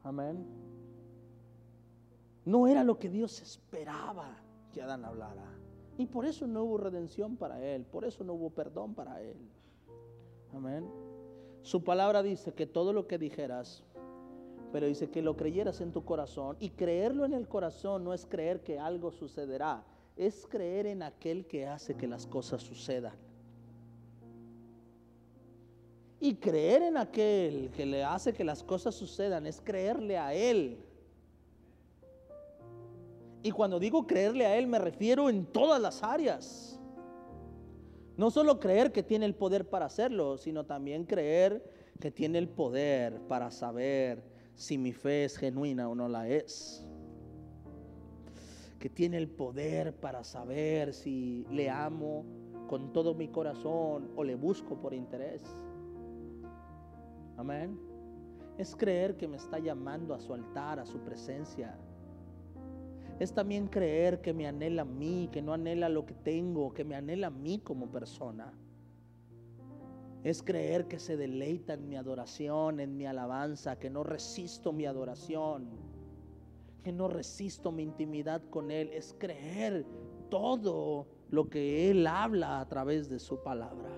Amén. 0.04 0.48
No 2.44 2.68
era 2.68 2.84
lo 2.84 2.98
que 2.98 3.10
Dios 3.10 3.40
esperaba 3.42 4.36
que 4.74 4.82
Adán 4.82 5.06
hablara. 5.06 5.46
Y 5.98 6.08
por 6.08 6.26
eso 6.26 6.48
no 6.48 6.64
hubo 6.64 6.78
redención 6.78 7.38
para 7.38 7.64
él, 7.64 7.86
por 7.86 8.04
eso 8.04 8.24
no 8.24 8.34
hubo 8.34 8.50
perdón 8.50 8.96
para 8.96 9.22
él. 9.22 9.38
Amén. 10.54 11.09
Su 11.62 11.84
palabra 11.84 12.24
dice 12.24 12.54
que 12.54 12.66
todo 12.66 12.94
lo 12.94 13.08
que 13.08 13.18
dijeras, 13.18 13.84
pero 14.72 14.88
dice 14.88 15.10
que 15.10 15.22
lo 15.22 15.36
creyeras 15.36 15.82
en 15.82 15.92
tu 15.92 16.04
corazón. 16.06 16.58
Y 16.60 16.70
creerlo 16.70 17.26
en 17.26 17.34
el 17.34 17.48
corazón 17.48 18.04
no 18.04 18.14
es 18.14 18.26
creer 18.26 18.62
que 18.62 18.80
algo 18.80 19.12
sucederá, 19.12 19.84
es 20.16 20.48
creer 20.48 20.86
en 20.88 21.04
aquel 21.04 21.46
que 21.46 21.68
hace 21.68 21.96
que 21.96 22.08
las 22.08 22.26
cosas 22.28 22.62
sucedan. 22.62 23.14
Y 26.22 26.36
creer 26.36 26.84
en 26.84 26.98
aquel 26.98 27.72
que 27.72 27.86
le 27.86 28.04
hace 28.04 28.34
que 28.34 28.44
las 28.44 28.62
cosas 28.62 28.94
sucedan 28.94 29.46
es 29.46 29.62
creerle 29.62 30.18
a 30.18 30.34
Él. 30.34 30.84
Y 33.42 33.52
cuando 33.52 33.80
digo 33.80 34.06
creerle 34.06 34.46
a 34.46 34.58
Él 34.58 34.68
me 34.68 34.80
refiero 34.80 35.30
en 35.30 35.46
todas 35.46 35.82
las 35.82 36.04
áreas. 36.04 36.79
No 38.20 38.32
solo 38.32 38.60
creer 38.60 38.92
que 38.92 39.02
tiene 39.02 39.26
el 39.26 39.34
poder 39.34 39.70
para 39.70 39.86
hacerlo, 39.86 40.38
sino 40.38 40.66
también 40.66 41.06
creer 41.06 41.64
que 42.02 42.12
tiene 42.12 42.38
el 42.38 42.50
poder 42.50 43.22
para 43.30 43.50
saber 43.50 44.22
si 44.56 44.78
mi 44.78 44.92
fe 44.92 45.24
es 45.24 45.38
genuina 45.38 45.88
o 45.88 45.96
no 45.96 46.10
la 46.10 46.28
es. 46.28 46.86
Que 48.78 48.90
tiene 48.90 49.16
el 49.16 49.30
poder 49.30 49.96
para 49.96 50.26
saber 50.26 50.94
si 50.94 51.46
le 51.50 51.70
amo 51.70 52.26
con 52.68 52.92
todo 52.92 53.14
mi 53.14 53.30
corazón 53.30 54.12
o 54.18 54.26
le 54.26 54.36
busco 54.36 54.76
por 54.76 54.94
interés. 54.94 55.42
Amén. 57.38 57.80
Es 58.58 58.76
creer 58.76 59.16
que 59.16 59.30
me 59.30 59.38
está 59.38 59.60
llamando 59.60 60.14
a 60.14 60.20
su 60.20 60.34
altar, 60.34 60.78
a 60.82 60.86
su 60.86 61.00
presencia 61.00 61.80
es 63.20 63.34
también 63.34 63.68
creer 63.68 64.22
que 64.22 64.34
me 64.34 64.48
anhela 64.48 64.84
a 64.84 64.86
mí, 64.86 65.30
que 65.32 65.42
no 65.42 65.54
anhela 65.54 65.90
lo 65.90 66.06
que 66.06 66.14
tengo, 66.14 66.74
que 66.74 66.86
me 66.86 66.96
anhela 66.96 67.28
a 67.28 67.32
mí 67.32 67.60
como 67.60 67.92
persona. 67.92 68.54
Es 70.24 70.42
creer 70.42 70.88
que 70.88 71.00
se 71.00 71.18
deleita 71.18 71.74
en 71.74 71.90
mi 71.90 71.98
adoración, 71.98 72.80
en 72.80 72.96
mi 72.96 73.06
alabanza, 73.06 73.78
que 73.78 73.90
no 73.90 74.04
resisto 74.04 74.72
mi 74.72 74.86
adoración, 74.86 75.68
que 76.82 76.94
no 76.94 77.10
resisto 77.10 77.74
mi 77.74 77.84
intimidad 77.84 78.42
con 78.50 78.72
Él. 78.72 78.90
Es 78.94 79.14
creer 79.18 79.86
todo 80.30 81.08
lo 81.30 81.50
que 81.50 81.92
Él 81.92 82.08
habla 82.08 82.62
a 82.62 82.68
través 82.70 83.10
de 83.10 83.20
su 83.20 83.44
palabra. 83.44 83.90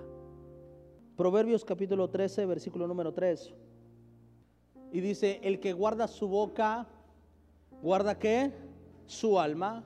Proverbios 1.15 1.63
capítulo 1.63 2.09
13, 2.09 2.47
versículo 2.47 2.87
número 2.87 3.13
3. 3.13 3.53
Y 4.91 4.99
dice, 4.99 5.39
el 5.43 5.59
que 5.59 5.73
guarda 5.73 6.07
su 6.07 6.27
boca, 6.27 6.87
guarda 7.83 8.17
qué? 8.17 8.70
Su 9.11 9.37
alma, 9.37 9.83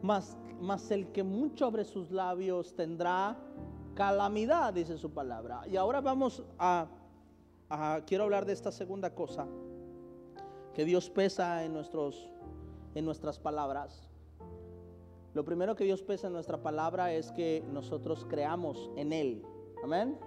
mas, 0.00 0.90
el 0.90 1.12
que 1.12 1.22
mucho 1.22 1.66
abre 1.66 1.84
sus 1.84 2.10
labios 2.10 2.74
tendrá 2.74 3.36
calamidad, 3.92 4.72
dice 4.72 4.96
su 4.96 5.10
palabra. 5.10 5.60
Y 5.70 5.76
ahora 5.76 6.00
vamos 6.00 6.42
a, 6.58 6.88
quiero 8.06 8.24
hablar 8.24 8.46
de 8.46 8.54
esta 8.54 8.72
segunda 8.72 9.14
cosa, 9.14 9.46
que 10.72 10.86
Dios 10.86 11.10
pesa 11.10 11.66
en, 11.66 11.74
nuestros, 11.74 12.30
en 12.94 13.04
nuestras 13.04 13.38
palabras. 13.38 14.08
Lo 15.34 15.44
primero 15.44 15.76
que 15.76 15.84
Dios 15.84 16.02
pesa 16.02 16.28
en 16.28 16.32
nuestra 16.32 16.62
palabra 16.62 17.12
es 17.12 17.32
que 17.32 17.62
nosotros 17.70 18.26
creamos 18.26 18.90
en 18.96 19.12
Él. 19.12 19.44
Amén. 19.84 20.18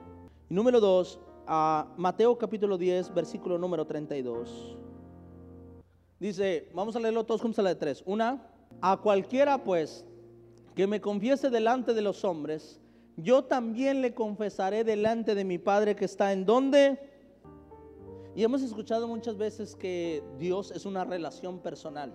Número 0.50 0.80
dos, 0.80 1.20
a 1.48 1.92
Mateo 1.98 2.38
capítulo 2.38 2.78
10, 2.78 3.12
versículo 3.12 3.58
número 3.58 3.88
32. 3.88 4.83
Dice, 6.24 6.70
vamos 6.74 6.96
a 6.96 7.02
leerlo 7.02 7.26
todos 7.26 7.42
juntos 7.42 7.60
a 7.60 7.64
la 7.64 7.72
de 7.72 7.76
tres. 7.76 8.02
Una, 8.06 8.48
a 8.80 8.96
cualquiera 8.96 9.62
pues 9.62 10.06
que 10.74 10.88
me 10.88 11.02
confiese 11.02 11.50
delante 11.50 11.94
de 11.94 12.02
los 12.02 12.24
hombres, 12.24 12.80
yo 13.18 13.44
también 13.44 14.02
le 14.02 14.14
confesaré 14.14 14.86
delante 14.86 15.36
de 15.36 15.44
mi 15.44 15.58
Padre 15.58 15.98
que 15.98 16.06
está 16.06 16.32
en 16.32 16.46
donde. 16.46 16.98
Y 18.38 18.44
hemos 18.46 18.62
escuchado 18.62 19.06
muchas 19.06 19.36
veces 19.36 19.76
que 19.76 20.24
Dios 20.40 20.72
es 20.72 20.86
una 20.86 21.04
relación 21.04 21.60
personal. 21.60 22.14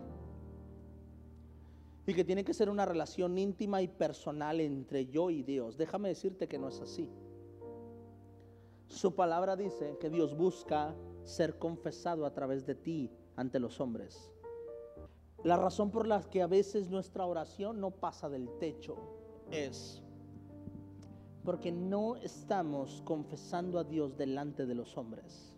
Y 2.07 2.15
que 2.15 2.25
tiene 2.25 2.45
que 2.45 2.55
ser 2.55 2.71
una 2.71 2.87
relación 2.87 3.37
íntima 3.37 3.83
y 3.83 3.89
personal 3.89 4.63
entre 4.63 5.05
yo 5.05 5.29
y 5.29 5.43
Dios. 5.43 5.77
Déjame 5.77 6.09
decirte 6.09 6.49
que 6.49 6.59
no 6.59 6.71
es 6.71 6.81
así. 6.81 7.11
Su 8.87 9.15
palabra 9.15 9.55
dice 9.55 9.99
que 10.01 10.09
Dios 10.09 10.35
busca 10.35 10.95
ser 11.25 11.59
confesado 11.59 12.25
a 12.25 12.33
través 12.33 12.65
de 12.65 12.75
ti 12.75 13.11
ante 13.39 13.61
los 13.61 13.81
hombres. 13.81 14.31
La 15.45 15.57
razón 15.57 15.93
por 15.93 16.09
la 16.09 16.21
que 16.29 16.43
a 16.43 16.49
veces 16.49 16.91
nuestra 16.91 17.25
oración 17.25 17.81
no 17.81 17.93
pasa 17.93 18.29
del 18.29 18.51
techo 18.59 18.97
es 19.53 20.03
porque 21.45 21.71
no 21.71 22.17
estamos 22.17 23.01
confesando 23.05 23.79
a 23.79 23.85
Dios 23.85 24.19
delante 24.19 24.67
de 24.67 24.75
los 24.75 24.99
hombres. 24.99 25.55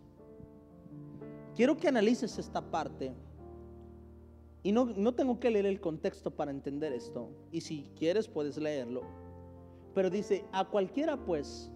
Quiero 1.55 1.75
que 1.75 1.87
analices 1.87 2.37
esta 2.37 2.61
parte. 2.61 3.13
Y 4.63 4.71
no, 4.71 4.85
no, 4.85 5.15
tengo 5.15 5.39
que 5.39 5.49
leer 5.49 5.65
el 5.65 5.81
contexto 5.81 6.29
para 6.29 6.51
entender 6.51 6.93
esto. 6.93 7.29
Y 7.51 7.61
si 7.61 7.91
quieres 7.95 8.27
puedes 8.27 8.57
leerlo. 8.57 9.01
Pero 9.95 10.11
dice, 10.11 10.45
a 10.51 10.69
cualquiera 10.69 11.17
pues 11.17 11.71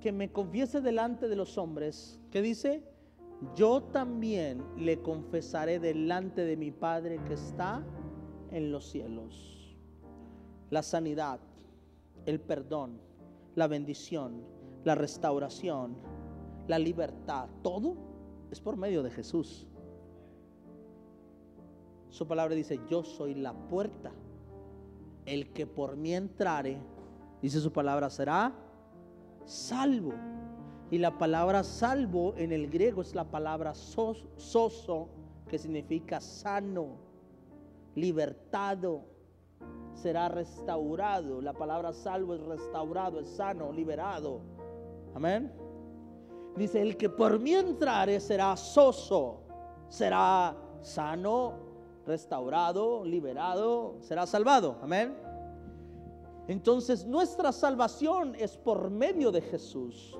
que 0.00 0.10
me 0.10 0.32
confiese 0.32 0.80
delante 0.80 1.28
de 1.28 1.36
los 1.36 1.58
hombres, 1.58 2.18
¿qué 2.30 2.40
dice? 2.40 2.82
Yo 3.54 3.82
también 3.82 4.64
le 4.76 5.00
confesaré 5.00 5.78
delante 5.78 6.44
de 6.44 6.56
mi 6.56 6.70
Padre 6.70 7.20
que 7.26 7.34
está 7.34 7.84
en 8.50 8.72
los 8.72 8.90
cielos. 8.90 9.76
La 10.70 10.82
sanidad, 10.82 11.40
el 12.26 12.40
perdón, 12.40 13.00
la 13.54 13.68
bendición, 13.68 14.42
la 14.84 14.94
restauración, 14.94 15.96
la 16.66 16.78
libertad, 16.78 17.48
todo 17.62 17.96
es 18.50 18.60
por 18.60 18.76
medio 18.76 19.02
de 19.02 19.10
Jesús. 19.10 19.66
Su 22.10 22.26
palabra 22.26 22.54
dice, 22.54 22.80
yo 22.88 23.04
soy 23.04 23.34
la 23.34 23.52
puerta. 23.52 24.12
El 25.26 25.52
que 25.52 25.66
por 25.66 25.96
mí 25.96 26.14
entrare, 26.14 26.78
dice 27.42 27.60
su 27.60 27.70
palabra, 27.70 28.08
será 28.08 28.52
salvo. 29.44 30.12
Y 30.90 30.98
la 30.98 31.18
palabra 31.18 31.64
salvo 31.64 32.34
en 32.36 32.52
el 32.52 32.70
griego 32.70 33.02
es 33.02 33.14
la 33.14 33.24
palabra 33.24 33.74
soso, 33.74 35.08
que 35.46 35.58
significa 35.58 36.20
sano, 36.20 36.96
libertado, 37.94 39.02
será 39.94 40.28
restaurado. 40.28 41.42
La 41.42 41.52
palabra 41.52 41.92
salvo 41.92 42.34
es 42.34 42.40
restaurado, 42.42 43.20
es 43.20 43.28
sano, 43.28 43.72
liberado. 43.72 44.40
Amén. 45.14 45.52
Dice, 46.56 46.80
el 46.80 46.96
que 46.96 47.08
por 47.10 47.38
mí 47.38 47.54
entrare 47.54 48.18
será 48.18 48.56
soso, 48.56 49.40
será 49.88 50.56
sano, 50.80 51.54
restaurado, 52.06 53.04
liberado, 53.04 53.96
será 54.00 54.26
salvado. 54.26 54.76
Amén. 54.82 55.14
Entonces 56.48 57.04
nuestra 57.04 57.52
salvación 57.52 58.34
es 58.36 58.56
por 58.56 58.90
medio 58.90 59.30
de 59.30 59.42
Jesús. 59.42 60.18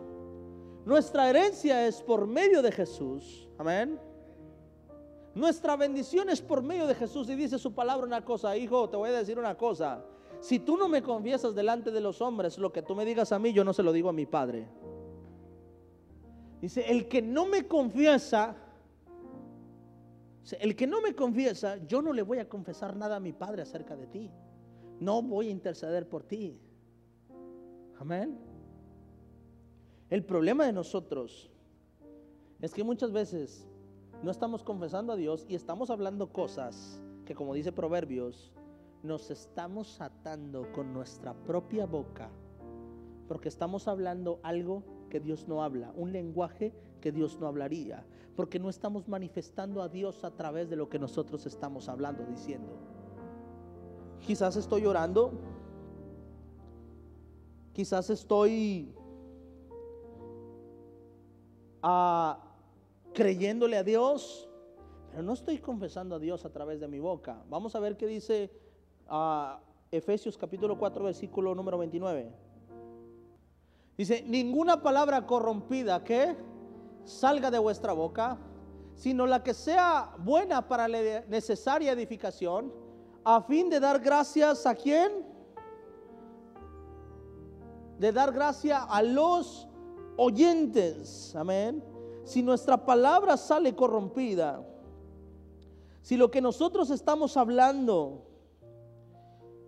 Nuestra 0.88 1.28
herencia 1.28 1.86
es 1.86 2.00
por 2.00 2.26
medio 2.26 2.62
de 2.62 2.72
Jesús. 2.72 3.46
Amén. 3.58 4.00
Nuestra 5.34 5.76
bendición 5.76 6.30
es 6.30 6.40
por 6.40 6.62
medio 6.62 6.86
de 6.86 6.94
Jesús. 6.94 7.28
Y 7.28 7.34
dice 7.34 7.58
su 7.58 7.74
palabra 7.74 8.06
una 8.06 8.24
cosa, 8.24 8.56
hijo, 8.56 8.88
te 8.88 8.96
voy 8.96 9.10
a 9.10 9.12
decir 9.12 9.38
una 9.38 9.54
cosa. 9.54 10.02
Si 10.40 10.58
tú 10.58 10.78
no 10.78 10.88
me 10.88 11.02
confiesas 11.02 11.54
delante 11.54 11.90
de 11.90 12.00
los 12.00 12.22
hombres, 12.22 12.56
lo 12.56 12.72
que 12.72 12.80
tú 12.80 12.94
me 12.94 13.04
digas 13.04 13.32
a 13.32 13.38
mí, 13.38 13.52
yo 13.52 13.64
no 13.64 13.74
se 13.74 13.82
lo 13.82 13.92
digo 13.92 14.08
a 14.08 14.14
mi 14.14 14.24
Padre. 14.24 14.66
Dice, 16.62 16.90
el 16.90 17.06
que 17.06 17.20
no 17.20 17.44
me 17.44 17.68
confiesa, 17.68 18.56
el 20.58 20.74
que 20.74 20.86
no 20.86 21.02
me 21.02 21.14
confiesa, 21.14 21.76
yo 21.86 22.00
no 22.00 22.14
le 22.14 22.22
voy 22.22 22.38
a 22.38 22.48
confesar 22.48 22.96
nada 22.96 23.16
a 23.16 23.20
mi 23.20 23.34
Padre 23.34 23.60
acerca 23.60 23.94
de 23.94 24.06
ti 24.06 24.30
no 25.00 25.22
voy 25.22 25.48
a 25.48 25.50
interceder 25.50 26.08
por 26.08 26.24
ti. 26.24 26.58
Amén. 27.98 28.38
El 30.10 30.24
problema 30.24 30.64
de 30.64 30.72
nosotros 30.72 31.50
es 32.60 32.72
que 32.72 32.82
muchas 32.82 33.12
veces 33.12 33.66
no 34.22 34.30
estamos 34.30 34.64
confesando 34.64 35.12
a 35.12 35.16
Dios 35.16 35.44
y 35.48 35.54
estamos 35.54 35.90
hablando 35.90 36.32
cosas 36.32 37.02
que 37.26 37.34
como 37.34 37.52
dice 37.52 37.72
Proverbios, 37.72 38.52
nos 39.02 39.30
estamos 39.30 40.00
atando 40.00 40.72
con 40.72 40.92
nuestra 40.94 41.34
propia 41.34 41.86
boca 41.86 42.30
porque 43.28 43.50
estamos 43.50 43.86
hablando 43.86 44.40
algo 44.42 44.82
que 45.10 45.20
Dios 45.20 45.46
no 45.46 45.62
habla, 45.62 45.92
un 45.94 46.12
lenguaje 46.12 46.72
que 47.02 47.12
Dios 47.12 47.38
no 47.38 47.46
hablaría, 47.46 48.04
porque 48.34 48.58
no 48.58 48.70
estamos 48.70 49.06
manifestando 49.08 49.82
a 49.82 49.88
Dios 49.88 50.24
a 50.24 50.30
través 50.30 50.70
de 50.70 50.76
lo 50.76 50.88
que 50.88 50.98
nosotros 50.98 51.44
estamos 51.46 51.88
hablando, 51.88 52.24
diciendo. 52.24 52.78
Quizás 54.26 54.56
estoy 54.56 54.82
llorando. 54.82 55.32
Quizás 57.72 58.10
estoy 58.10 58.92
ah, 61.82 62.38
creyéndole 63.12 63.76
a 63.76 63.82
Dios, 63.82 64.48
pero 65.10 65.22
no 65.22 65.32
estoy 65.32 65.58
confesando 65.58 66.14
a 66.14 66.18
Dios 66.18 66.44
a 66.44 66.50
través 66.50 66.80
de 66.80 66.88
mi 66.88 66.98
boca. 66.98 67.42
Vamos 67.48 67.74
a 67.74 67.80
ver 67.80 67.96
qué 67.96 68.06
dice 68.06 68.50
uh, 69.10 69.58
Efesios 69.90 70.36
capítulo 70.36 70.78
4, 70.78 71.04
versículo 71.04 71.54
número 71.54 71.78
29. 71.78 72.30
Dice, 73.96 74.22
ninguna 74.26 74.82
palabra 74.82 75.26
corrompida 75.26 76.04
que 76.04 76.36
salga 77.04 77.50
de 77.50 77.58
vuestra 77.58 77.92
boca, 77.92 78.38
sino 78.94 79.26
la 79.26 79.42
que 79.42 79.54
sea 79.54 80.14
buena 80.18 80.68
para 80.68 80.86
la 80.86 81.24
necesaria 81.26 81.92
edificación 81.92 82.72
a 83.24 83.42
fin 83.42 83.68
de 83.68 83.80
dar 83.80 84.00
gracias 84.00 84.66
a 84.66 84.74
quién? 84.74 85.26
De 87.98 88.12
dar 88.12 88.32
gracia 88.32 88.84
a 88.84 89.02
los 89.02 89.67
oyentes. 90.18 91.34
Amén. 91.34 91.82
Si 92.24 92.42
nuestra 92.42 92.84
palabra 92.84 93.38
sale 93.38 93.74
corrompida, 93.74 94.62
si 96.02 96.16
lo 96.16 96.30
que 96.30 96.42
nosotros 96.42 96.90
estamos 96.90 97.36
hablando 97.36 98.26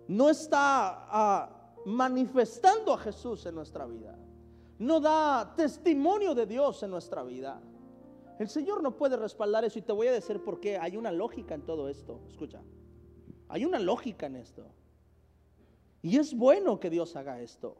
no 0.07 0.29
está 0.29 1.07
ah, 1.09 1.73
manifestando 1.85 2.93
a 2.93 2.97
Jesús 2.97 3.45
en 3.45 3.55
nuestra 3.55 3.85
vida, 3.85 4.15
no 4.77 4.99
da 4.99 5.55
testimonio 5.55 6.35
de 6.35 6.45
Dios 6.45 6.83
en 6.83 6.91
nuestra 6.91 7.23
vida, 7.23 7.61
el 8.37 8.49
Señor 8.49 8.83
no 8.83 8.97
puede 8.97 9.15
respaldar 9.17 9.63
eso 9.65 9.79
y 9.79 9.83
te 9.83 9.93
voy 9.93 10.07
a 10.07 10.11
decir 10.11 10.43
por 10.43 10.59
qué. 10.59 10.77
Hay 10.77 10.97
una 10.97 11.11
lógica 11.11 11.53
en 11.53 11.61
todo 11.61 11.87
esto. 11.87 12.21
Escucha. 12.27 12.61
Hay 13.47 13.65
una 13.65 13.77
lógica 13.77 14.25
en 14.25 14.35
esto. 14.35 14.65
Y 16.01 16.17
es 16.17 16.35
bueno 16.35 16.79
que 16.79 16.89
Dios 16.89 17.15
haga 17.15 17.39
esto. 17.39 17.77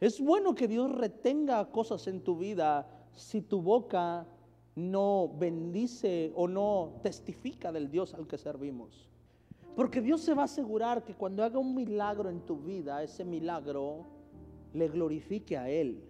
Es 0.00 0.20
bueno 0.20 0.54
que 0.54 0.68
Dios 0.68 0.92
retenga 0.92 1.70
cosas 1.70 2.06
en 2.06 2.22
tu 2.22 2.36
vida 2.36 2.88
si 3.14 3.42
tu 3.42 3.60
boca 3.60 4.26
no 4.76 5.28
bendice 5.36 6.32
o 6.36 6.46
no 6.46 7.00
testifica 7.02 7.72
del 7.72 7.90
Dios 7.90 8.14
al 8.14 8.28
que 8.28 8.38
servimos. 8.38 9.08
Porque 9.74 10.00
Dios 10.00 10.20
se 10.20 10.34
va 10.34 10.42
a 10.42 10.44
asegurar 10.44 11.04
que 11.04 11.14
cuando 11.14 11.42
haga 11.42 11.58
un 11.58 11.74
milagro 11.74 12.30
en 12.30 12.40
tu 12.40 12.58
vida, 12.58 13.02
ese 13.02 13.24
milagro 13.24 14.06
le 14.72 14.88
glorifique 14.88 15.56
a 15.56 15.68
Él. 15.68 16.04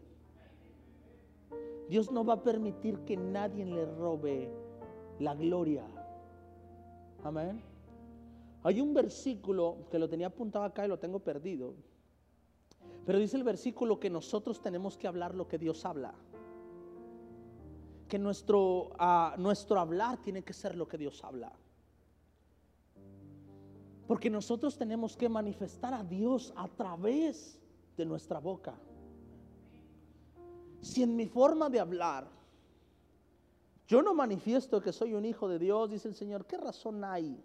Dios 1.89 2.13
no 2.13 2.25
va 2.25 2.35
a 2.35 2.43
permitir 2.43 2.99
que 3.01 3.17
nadie 3.17 3.65
le 3.65 3.87
robe 3.87 4.51
la 5.19 5.35
gloria. 5.35 5.85
Amén. 7.25 7.63
Hay 8.63 8.81
un 8.81 8.93
versículo 8.93 9.87
que 9.91 9.99
lo 9.99 10.09
tenía 10.09 10.27
apuntado 10.27 10.65
acá 10.67 10.85
y 10.85 10.89
lo 10.89 10.99
tengo 10.99 11.21
perdido. 11.21 11.75
Pero 13.09 13.21
dice 13.21 13.39
el 13.39 13.43
versículo 13.43 13.99
que 13.99 14.11
nosotros 14.11 14.61
tenemos 14.61 14.99
que 14.99 15.09
hablar 15.09 15.35
lo 15.35 15.49
que 15.49 15.57
Dios 15.57 15.87
habla. 15.87 16.13
Que 18.07 18.19
nuestro, 18.19 18.91
ah, 18.99 19.35
nuestro 19.39 19.81
hablar 19.81 20.21
tiene 20.21 20.43
que 20.43 20.53
ser 20.53 20.77
lo 20.77 20.87
que 20.87 20.99
Dios 20.99 21.25
habla. 21.25 21.51
Porque 24.07 24.29
nosotros 24.29 24.77
tenemos 24.77 25.17
que 25.17 25.27
manifestar 25.31 25.95
a 25.95 26.05
Dios 26.05 26.53
a 26.55 26.69
través 26.69 27.59
de 27.97 28.05
nuestra 28.05 28.41
boca. 28.41 28.79
Si 30.83 31.03
en 31.03 31.17
mi 31.17 31.25
forma 31.25 31.71
de 31.71 31.81
hablar 31.81 32.29
yo 33.87 34.03
no 34.03 34.13
manifiesto 34.13 34.83
que 34.83 34.93
soy 34.93 35.15
un 35.15 35.25
hijo 35.25 35.49
de 35.49 35.59
Dios, 35.59 35.89
dice 35.89 36.09
el 36.09 36.15
Señor, 36.15 36.45
¿qué 36.45 36.59
razón 36.59 37.03
hay 37.03 37.43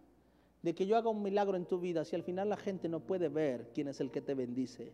de 0.62 0.76
que 0.76 0.86
yo 0.86 0.98
haga 0.98 1.10
un 1.10 1.24
milagro 1.24 1.56
en 1.56 1.66
tu 1.66 1.80
vida 1.80 2.04
si 2.04 2.18
al 2.18 2.24
final 2.24 2.50
la 2.50 2.58
gente 2.58 2.90
no 2.90 3.00
puede 3.00 3.30
ver 3.30 3.72
quién 3.74 3.88
es 3.88 4.02
el 4.02 4.12
que 4.12 4.20
te 4.20 4.34
bendice? 4.34 4.94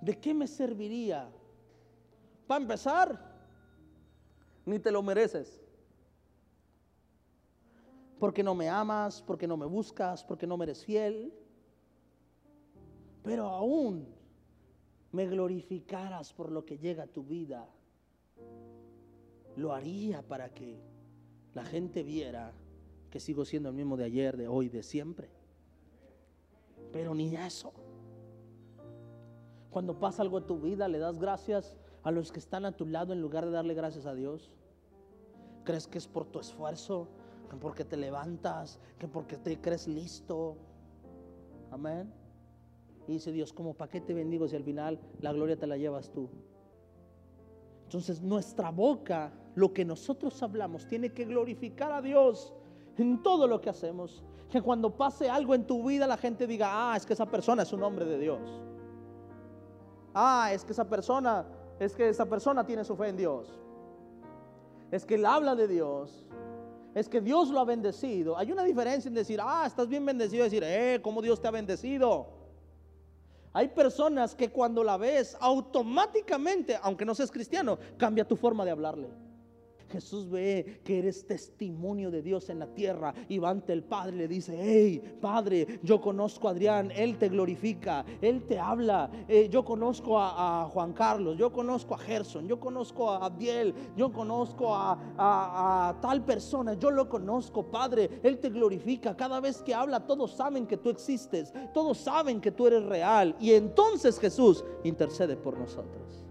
¿De 0.00 0.18
qué 0.18 0.34
me 0.34 0.46
serviría? 0.46 1.30
Para 2.46 2.62
empezar, 2.62 3.18
ni 4.64 4.78
te 4.78 4.90
lo 4.90 5.02
mereces. 5.02 5.60
Porque 8.18 8.42
no 8.42 8.54
me 8.54 8.68
amas, 8.68 9.22
porque 9.22 9.46
no 9.46 9.56
me 9.56 9.66
buscas, 9.66 10.24
porque 10.24 10.46
no 10.46 10.56
me 10.56 10.64
eres 10.64 10.84
fiel. 10.84 11.32
Pero 13.22 13.46
aún 13.48 14.08
me 15.12 15.26
glorificaras 15.26 16.32
por 16.32 16.50
lo 16.50 16.64
que 16.64 16.78
llega 16.78 17.04
a 17.04 17.06
tu 17.06 17.22
vida 17.22 17.68
lo 19.58 19.74
haría 19.74 20.22
para 20.22 20.54
que 20.54 20.78
la 21.54 21.64
gente 21.64 22.02
viera 22.02 22.52
que 23.10 23.18
sigo 23.18 23.44
siendo 23.44 23.68
el 23.70 23.74
mismo 23.74 23.96
de 23.96 24.04
ayer, 24.04 24.36
de 24.36 24.46
hoy, 24.46 24.68
de 24.68 24.82
siempre. 24.82 25.28
Pero 26.92 27.14
ni 27.14 27.34
eso. 27.34 27.72
Cuando 29.70 29.98
pasa 29.98 30.22
algo 30.22 30.38
en 30.38 30.46
tu 30.46 30.58
vida, 30.58 30.88
le 30.88 30.98
das 30.98 31.18
gracias 31.18 31.76
a 32.02 32.10
los 32.10 32.32
que 32.32 32.38
están 32.38 32.64
a 32.64 32.72
tu 32.72 32.86
lado 32.86 33.12
en 33.12 33.20
lugar 33.20 33.44
de 33.44 33.52
darle 33.52 33.74
gracias 33.74 34.06
a 34.06 34.14
Dios. 34.14 34.50
¿Crees 35.64 35.86
que 35.86 35.98
es 35.98 36.08
por 36.08 36.26
tu 36.26 36.40
esfuerzo? 36.40 37.08
¿Que 37.50 37.56
porque 37.56 37.84
te 37.84 37.96
levantas? 37.96 38.80
¿Que 38.98 39.08
porque 39.08 39.36
te 39.36 39.60
crees 39.60 39.86
listo? 39.86 40.56
Amén. 41.70 42.12
Y 43.06 43.12
dice 43.12 43.32
Dios, 43.32 43.52
¿cómo 43.52 43.74
para 43.74 43.90
qué 43.90 44.00
te 44.00 44.14
bendigo 44.14 44.48
si 44.48 44.56
al 44.56 44.64
final 44.64 44.98
la 45.20 45.32
gloria 45.32 45.58
te 45.58 45.66
la 45.66 45.76
llevas 45.76 46.10
tú? 46.10 46.28
Entonces 47.84 48.20
nuestra 48.20 48.70
boca, 48.70 49.32
lo 49.54 49.72
que 49.72 49.84
nosotros 49.84 50.42
hablamos, 50.42 50.86
tiene 50.86 51.12
que 51.12 51.24
glorificar 51.24 51.90
a 51.90 52.02
Dios 52.02 52.52
en 52.98 53.22
todo 53.22 53.46
lo 53.46 53.60
que 53.60 53.70
hacemos. 53.70 54.22
Que 54.50 54.60
cuando 54.60 54.94
pase 54.94 55.30
algo 55.30 55.54
en 55.54 55.66
tu 55.66 55.86
vida 55.86 56.06
la 56.06 56.18
gente 56.18 56.46
diga, 56.46 56.68
ah, 56.70 56.96
es 56.96 57.06
que 57.06 57.14
esa 57.14 57.26
persona 57.26 57.62
es 57.62 57.72
un 57.72 57.82
hombre 57.82 58.04
de 58.04 58.18
Dios. 58.18 58.40
Ah, 60.14 60.50
es 60.52 60.64
que 60.64 60.72
esa 60.72 60.88
persona, 60.88 61.46
es 61.78 61.94
que 61.94 62.08
esa 62.08 62.26
persona 62.26 62.64
tiene 62.64 62.84
su 62.84 62.96
fe 62.96 63.08
en 63.08 63.16
Dios. 63.16 63.58
Es 64.90 65.04
que 65.04 65.16
él 65.16 65.26
habla 65.26 65.54
de 65.54 65.68
Dios. 65.68 66.24
Es 66.94 67.08
que 67.08 67.20
Dios 67.20 67.50
lo 67.50 67.60
ha 67.60 67.64
bendecido. 67.64 68.36
Hay 68.36 68.50
una 68.50 68.64
diferencia 68.64 69.08
en 69.08 69.14
decir, 69.14 69.40
ah, 69.42 69.64
estás 69.66 69.88
bien 69.88 70.04
bendecido, 70.04 70.44
decir, 70.44 70.62
eh, 70.64 71.00
cómo 71.02 71.22
Dios 71.22 71.40
te 71.40 71.48
ha 71.48 71.50
bendecido. 71.50 72.26
Hay 73.52 73.68
personas 73.68 74.34
que 74.34 74.50
cuando 74.50 74.84
la 74.84 74.96
ves 74.96 75.36
automáticamente, 75.40 76.78
aunque 76.82 77.04
no 77.04 77.14
seas 77.14 77.30
cristiano, 77.30 77.78
cambia 77.96 78.26
tu 78.26 78.36
forma 78.36 78.64
de 78.64 78.70
hablarle. 78.70 79.08
Jesús 79.88 80.28
ve 80.28 80.80
que 80.84 80.98
eres 80.98 81.26
testimonio 81.26 82.10
de 82.10 82.22
Dios 82.22 82.48
en 82.50 82.58
la 82.58 82.66
tierra 82.66 83.14
y 83.28 83.38
va 83.38 83.50
ante 83.50 83.72
el 83.72 83.82
Padre 83.82 84.16
y 84.16 84.18
le 84.18 84.28
dice, 84.28 84.56
hey, 84.58 85.16
Padre, 85.20 85.80
yo 85.82 86.00
conozco 86.00 86.48
a 86.48 86.52
Adrián, 86.52 86.90
Él 86.94 87.18
te 87.18 87.28
glorifica, 87.28 88.04
Él 88.20 88.44
te 88.44 88.58
habla, 88.58 89.10
eh, 89.28 89.48
yo 89.50 89.64
conozco 89.64 90.18
a, 90.18 90.68
Juan 90.72 90.92
Carlos, 90.92 91.36
yo 91.38 91.52
conozco 91.52 91.94
a 91.94 91.98
Gerson, 91.98 92.46
yo 92.46 92.60
conozco 92.60 93.10
a 93.10 93.24
Abdiel, 93.24 93.74
yo 93.96 94.12
conozco 94.12 94.74
a, 94.74 94.98
a 95.16 96.00
tal 96.00 96.24
persona, 96.24 96.74
yo 96.74 96.90
lo 96.90 97.08
conozco, 97.08 97.64
Padre, 97.64 98.20
Él 98.22 98.38
te 98.38 98.50
glorifica, 98.50 99.16
cada 99.16 99.40
vez 99.40 99.62
que 99.62 99.74
habla 99.74 100.06
todos 100.06 100.32
saben 100.32 100.66
que 100.66 100.76
tú 100.76 100.90
existes, 100.90 101.52
todos 101.72 101.98
saben 101.98 102.40
que 102.40 102.52
tú 102.52 102.66
eres 102.66 102.84
real 102.84 103.36
y 103.40 103.52
entonces 103.52 104.18
Jesús 104.18 104.64
intercede 104.84 105.36
por 105.36 105.58
nosotros. 105.58 106.27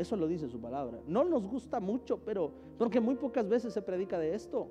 Eso 0.00 0.16
lo 0.16 0.26
dice 0.26 0.48
su 0.48 0.58
palabra. 0.58 0.98
No 1.06 1.24
nos 1.24 1.46
gusta 1.46 1.78
mucho, 1.78 2.16
pero 2.24 2.50
porque 2.78 3.00
muy 3.00 3.16
pocas 3.16 3.46
veces 3.46 3.74
se 3.74 3.82
predica 3.82 4.18
de 4.18 4.34
esto. 4.34 4.68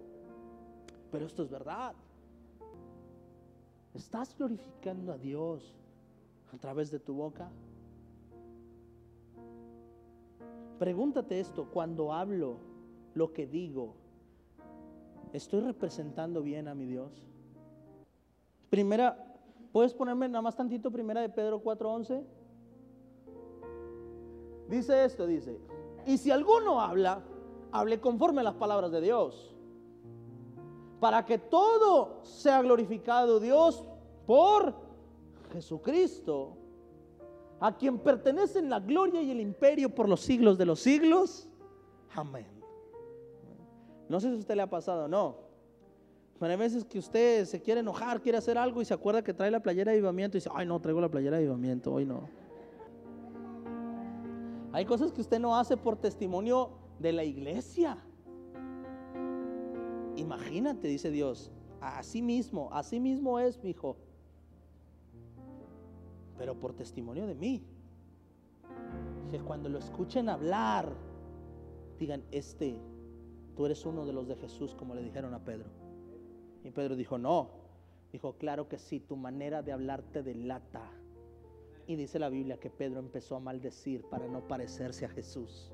Pero 1.12 1.28
esto 1.28 1.44
es 1.44 1.50
verdad. 1.52 1.94
¿Estás 3.94 4.36
glorificando 4.36 5.12
a 5.12 5.20
Dios 5.20 5.78
a 6.52 6.58
través 6.58 6.90
de 6.90 6.98
tu 6.98 7.14
boca? 7.14 7.48
Pregúntate 10.80 11.40
esto, 11.40 11.68
cuando 11.72 12.12
hablo 12.12 12.56
lo 13.14 13.32
que 13.32 13.46
digo, 13.46 13.94
¿estoy 15.32 15.60
representando 15.60 16.42
bien 16.42 16.68
a 16.68 16.74
mi 16.74 16.88
Dios? 16.88 17.12
Primera, 18.72 19.38
¿puedes 19.72 19.94
ponerme 19.94 20.28
nada 20.28 20.42
más 20.42 20.56
tantito 20.56 20.90
primera 20.90 21.22
de 21.22 21.30
Pedro 21.30 21.62
4:11? 21.62 22.39
Dice 24.70 25.04
esto, 25.04 25.26
dice, 25.26 25.60
y 26.06 26.18
si 26.20 26.30
alguno 26.30 26.80
habla, 26.80 27.24
hable 27.72 28.00
conforme 28.00 28.42
a 28.42 28.44
las 28.44 28.54
palabras 28.54 28.92
de 28.92 29.02
Dios, 29.02 29.56
para 31.00 31.26
que 31.26 31.40
todo 31.40 32.20
sea 32.24 32.62
glorificado 32.62 33.40
Dios 33.40 33.84
por 34.28 34.76
Jesucristo, 35.52 36.56
a 37.60 37.76
quien 37.76 37.98
pertenecen 37.98 38.70
la 38.70 38.80
gloria 38.80 39.22
y 39.22 39.32
el 39.32 39.42
imperio 39.42 39.94
por 39.94 40.08
los 40.08 40.22
siglos 40.22 40.58
de 40.58 40.66
los 40.66 40.80
siglos. 40.80 41.50
Amén. 42.14 42.48
No 44.08 44.20
sé 44.20 44.30
si 44.30 44.36
a 44.36 44.40
usted 44.40 44.56
le 44.56 44.62
ha 44.62 44.70
pasado, 44.70 45.08
no. 45.08 45.38
Pero 46.40 46.52
hay 46.52 46.58
veces 46.58 46.86
que 46.86 47.00
usted 47.00 47.46
se 47.46 47.60
quiere 47.62 47.82
enojar, 47.82 48.22
quiere 48.22 48.38
hacer 48.38 48.58
algo 48.58 48.82
y 48.82 48.86
se 48.86 48.94
acuerda 48.94 49.24
que 49.24 49.34
trae 49.34 49.52
la 49.52 49.62
playera 49.62 49.92
de 49.92 49.98
avivamiento 49.98 50.38
y 50.38 50.40
dice, 50.40 50.50
ay 50.54 50.66
no, 50.66 50.80
traigo 50.80 51.02
la 51.02 51.10
playera 51.10 51.38
de 51.38 51.44
avivamiento, 51.44 51.92
hoy 51.92 52.06
no. 52.06 52.30
Hay 54.72 54.86
cosas 54.86 55.12
que 55.12 55.22
usted 55.22 55.40
no 55.40 55.56
hace 55.58 55.78
por 55.78 55.98
testimonio 55.98 56.70
de 57.00 57.12
la 57.14 57.24
iglesia. 57.24 57.98
Imagínate, 60.16 60.88
dice 60.88 61.12
Dios, 61.12 61.52
así 61.82 62.22
mismo, 62.22 62.70
así 62.72 63.00
mismo 63.00 63.40
es, 63.40 63.62
mi 63.64 63.72
hijo. 63.72 63.98
Pero 66.38 66.60
por 66.60 66.74
testimonio 66.74 67.26
de 67.26 67.36
mí. 67.36 67.64
Que 69.32 69.40
cuando 69.40 69.70
lo 69.70 69.80
escuchen 69.80 70.30
hablar, 70.30 70.94
digan, 71.98 72.24
este, 72.32 72.80
tú 73.56 73.66
eres 73.66 73.86
uno 73.86 74.06
de 74.06 74.14
los 74.14 74.28
de 74.28 74.36
Jesús, 74.36 74.76
como 74.76 74.94
le 74.94 75.02
dijeron 75.02 75.34
a 75.34 75.40
Pedro. 75.40 75.70
Y 76.64 76.72
Pedro 76.72 76.96
dijo, 76.96 77.18
no. 77.18 77.50
Dijo, 78.12 78.34
claro 78.34 78.68
que 78.68 78.78
sí, 78.78 79.00
tu 79.00 79.16
manera 79.16 79.62
de 79.62 79.72
hablar 79.72 80.02
te 80.02 80.24
delata. 80.24 80.92
Y 81.90 81.96
dice 81.96 82.20
la 82.20 82.30
Biblia 82.30 82.60
que 82.60 82.70
Pedro 82.70 83.00
empezó 83.00 83.36
a 83.36 83.40
maldecir 83.40 84.04
para 84.12 84.28
no 84.28 84.48
parecerse 84.48 85.06
a 85.06 85.10
Jesús. 85.10 85.74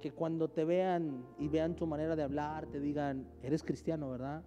Que 0.00 0.10
cuando 0.10 0.48
te 0.48 0.64
vean 0.64 1.22
y 1.38 1.48
vean 1.48 1.76
tu 1.76 1.86
manera 1.86 2.16
de 2.16 2.22
hablar, 2.22 2.64
te 2.68 2.80
digan, 2.80 3.28
eres 3.42 3.62
cristiano, 3.62 4.08
¿verdad? 4.08 4.42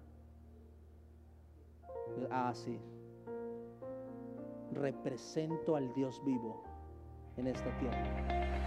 Ah, 2.31 2.51
sí. 2.55 2.79
Represento 4.71 5.75
al 5.75 5.93
Dios 5.93 6.19
vivo 6.25 6.63
en 7.35 7.45
esta 7.45 7.77
tierra. 7.77 8.66